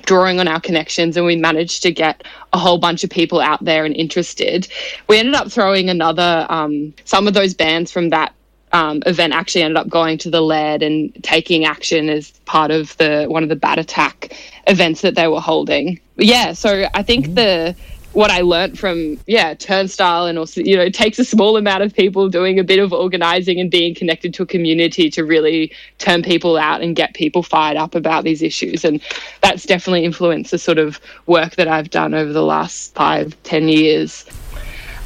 [0.06, 3.64] drawing on our connections, and we managed to get a whole bunch of people out
[3.64, 4.68] there and interested.
[5.08, 8.34] We ended up throwing another, um, some of those bands from that
[8.76, 12.96] um, event actually ended up going to the Leard and taking action as part of
[12.98, 14.36] the one of the bat attack
[14.68, 15.98] events that they were holding.
[16.18, 17.36] Yeah, so I think mm-hmm.
[17.36, 17.76] the
[18.12, 21.84] what I learned from yeah Turnstyle and also you know it takes a small amount
[21.84, 25.72] of people doing a bit of organizing and being connected to a community to really
[25.98, 29.02] turn people out and get people fired up about these issues and
[29.42, 33.68] that's definitely influenced the sort of work that I've done over the last five ten
[33.68, 34.26] years.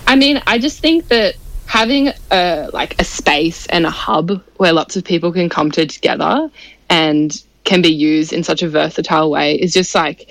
[0.06, 1.36] I mean I just think that
[1.70, 5.86] having a like a space and a hub where lots of people can come to
[5.86, 6.50] together
[6.90, 10.28] and can be used in such a versatile way is just like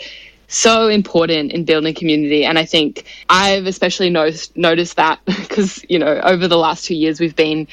[0.49, 2.45] so important in building community.
[2.45, 6.97] And I think I've especially noticed, noticed that because, you know, over the last two
[6.97, 7.69] years, we've been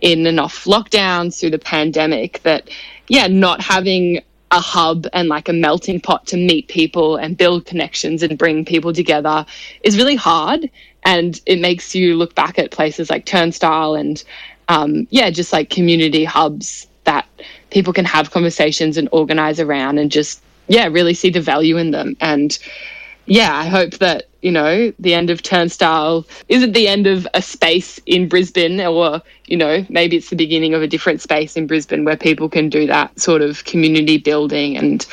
[0.00, 2.70] in and off lockdowns through the pandemic that,
[3.08, 7.66] yeah, not having a hub and like a melting pot to meet people and build
[7.66, 9.44] connections and bring people together
[9.82, 10.70] is really hard.
[11.08, 14.22] And it makes you look back at places like Turnstyle and,
[14.68, 17.26] um, yeah, just like community hubs that
[17.70, 21.90] people can have conversations and organize around and just yeah, really see the value in
[21.90, 22.16] them.
[22.20, 22.56] And
[23.26, 27.42] yeah, I hope that, you know, the end of Turnstyle isn't the end of a
[27.42, 31.66] space in Brisbane or, you know, maybe it's the beginning of a different space in
[31.66, 35.06] Brisbane where people can do that sort of community building and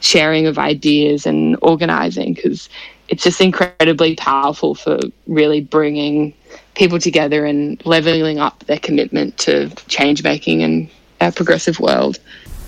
[0.00, 2.68] sharing of ideas and organising because
[3.08, 6.34] it's just incredibly powerful for really bringing
[6.74, 10.88] people together and leveling up their commitment to change making in
[11.20, 12.18] our progressive world.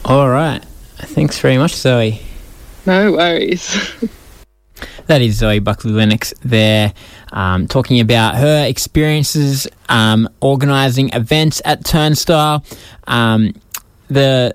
[0.05, 0.64] All right.
[0.99, 2.20] Thanks very much, Zoe.
[2.87, 3.76] No worries.
[5.07, 6.93] that is Zoe Buckley Lennox there,
[7.32, 12.64] um, talking about her experiences um, organising events at Turnstyle.
[13.09, 13.55] Um,
[14.09, 14.55] the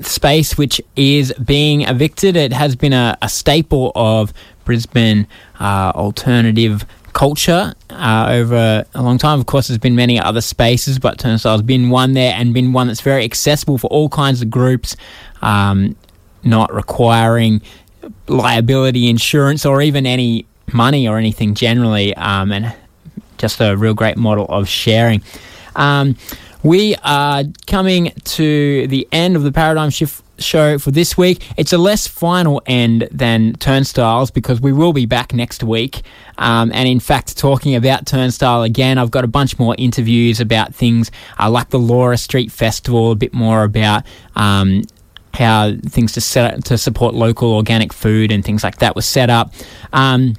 [0.00, 4.32] space which is being evicted, it has been a, a staple of
[4.68, 5.26] Brisbane
[5.58, 9.40] uh, alternative culture uh, over a long time.
[9.40, 12.88] Of course, there's been many other spaces, but Turnstyle's been one there and been one
[12.88, 14.94] that's very accessible for all kinds of groups
[15.40, 15.96] um,
[16.44, 17.62] not requiring
[18.26, 22.74] liability insurance or even any money or anything generally, um, and
[23.38, 25.22] just a real great model of sharing.
[25.76, 26.14] Um,
[26.62, 31.46] we are coming to the end of the paradigm shift show for this week.
[31.56, 36.02] It's a less final end than Turnstyles because we will be back next week.
[36.38, 40.74] Um, and in fact, talking about Turnstyle again, I've got a bunch more interviews about
[40.74, 44.04] things uh, like the Laura Street Festival, a bit more about.
[44.36, 44.84] Um,
[45.34, 49.30] how things to set to support local organic food and things like that was set
[49.30, 49.52] up.
[49.92, 50.34] Um,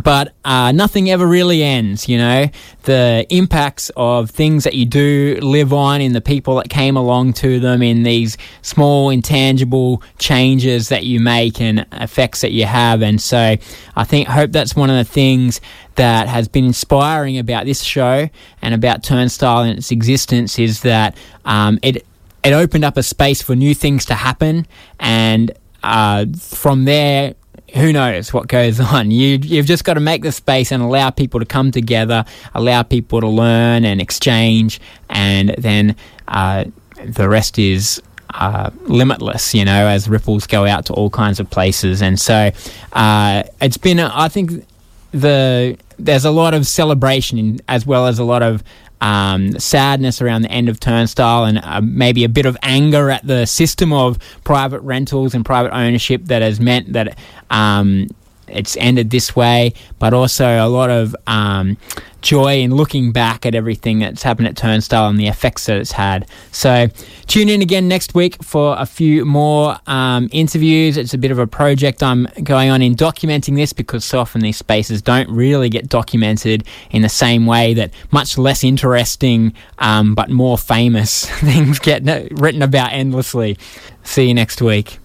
[0.00, 2.46] but uh, nothing ever really ends, you know.
[2.84, 7.34] The impacts of things that you do live on in the people that came along
[7.34, 13.02] to them, in these small, intangible changes that you make and effects that you have.
[13.02, 13.56] And so
[13.96, 15.60] I think, hope that's one of the things
[15.96, 18.30] that has been inspiring about this show
[18.62, 22.06] and about Turnstyle and its existence is that um, it,
[22.42, 24.66] it opened up a space for new things to happen.
[24.98, 27.34] And uh, from there,
[27.74, 29.10] who knows what goes on?
[29.10, 32.82] You you've just got to make the space and allow people to come together, allow
[32.82, 35.96] people to learn and exchange, and then
[36.28, 36.64] uh,
[37.04, 38.02] the rest is.
[38.34, 42.50] Uh, limitless, you know, as ripples go out to all kinds of places, and so
[42.94, 44.00] uh, it's been.
[44.00, 44.64] I think
[45.10, 48.64] the there's a lot of celebration as well as a lot of
[49.02, 53.26] um, sadness around the end of Turnstyle and uh, maybe a bit of anger at
[53.26, 57.18] the system of private rentals and private ownership that has meant that
[57.50, 58.06] um,
[58.48, 61.76] it's ended this way, but also a lot of um,
[62.20, 65.92] joy in looking back at everything that's happened at Turnstyle and the effects that it's
[65.92, 66.26] had.
[66.50, 66.88] So,
[67.26, 70.96] tune in again next week for a few more um, interviews.
[70.96, 74.40] It's a bit of a project I'm going on in documenting this because so often
[74.40, 80.14] these spaces don't really get documented in the same way that much less interesting um,
[80.14, 83.58] but more famous things get written about endlessly.
[84.04, 84.98] See you next week.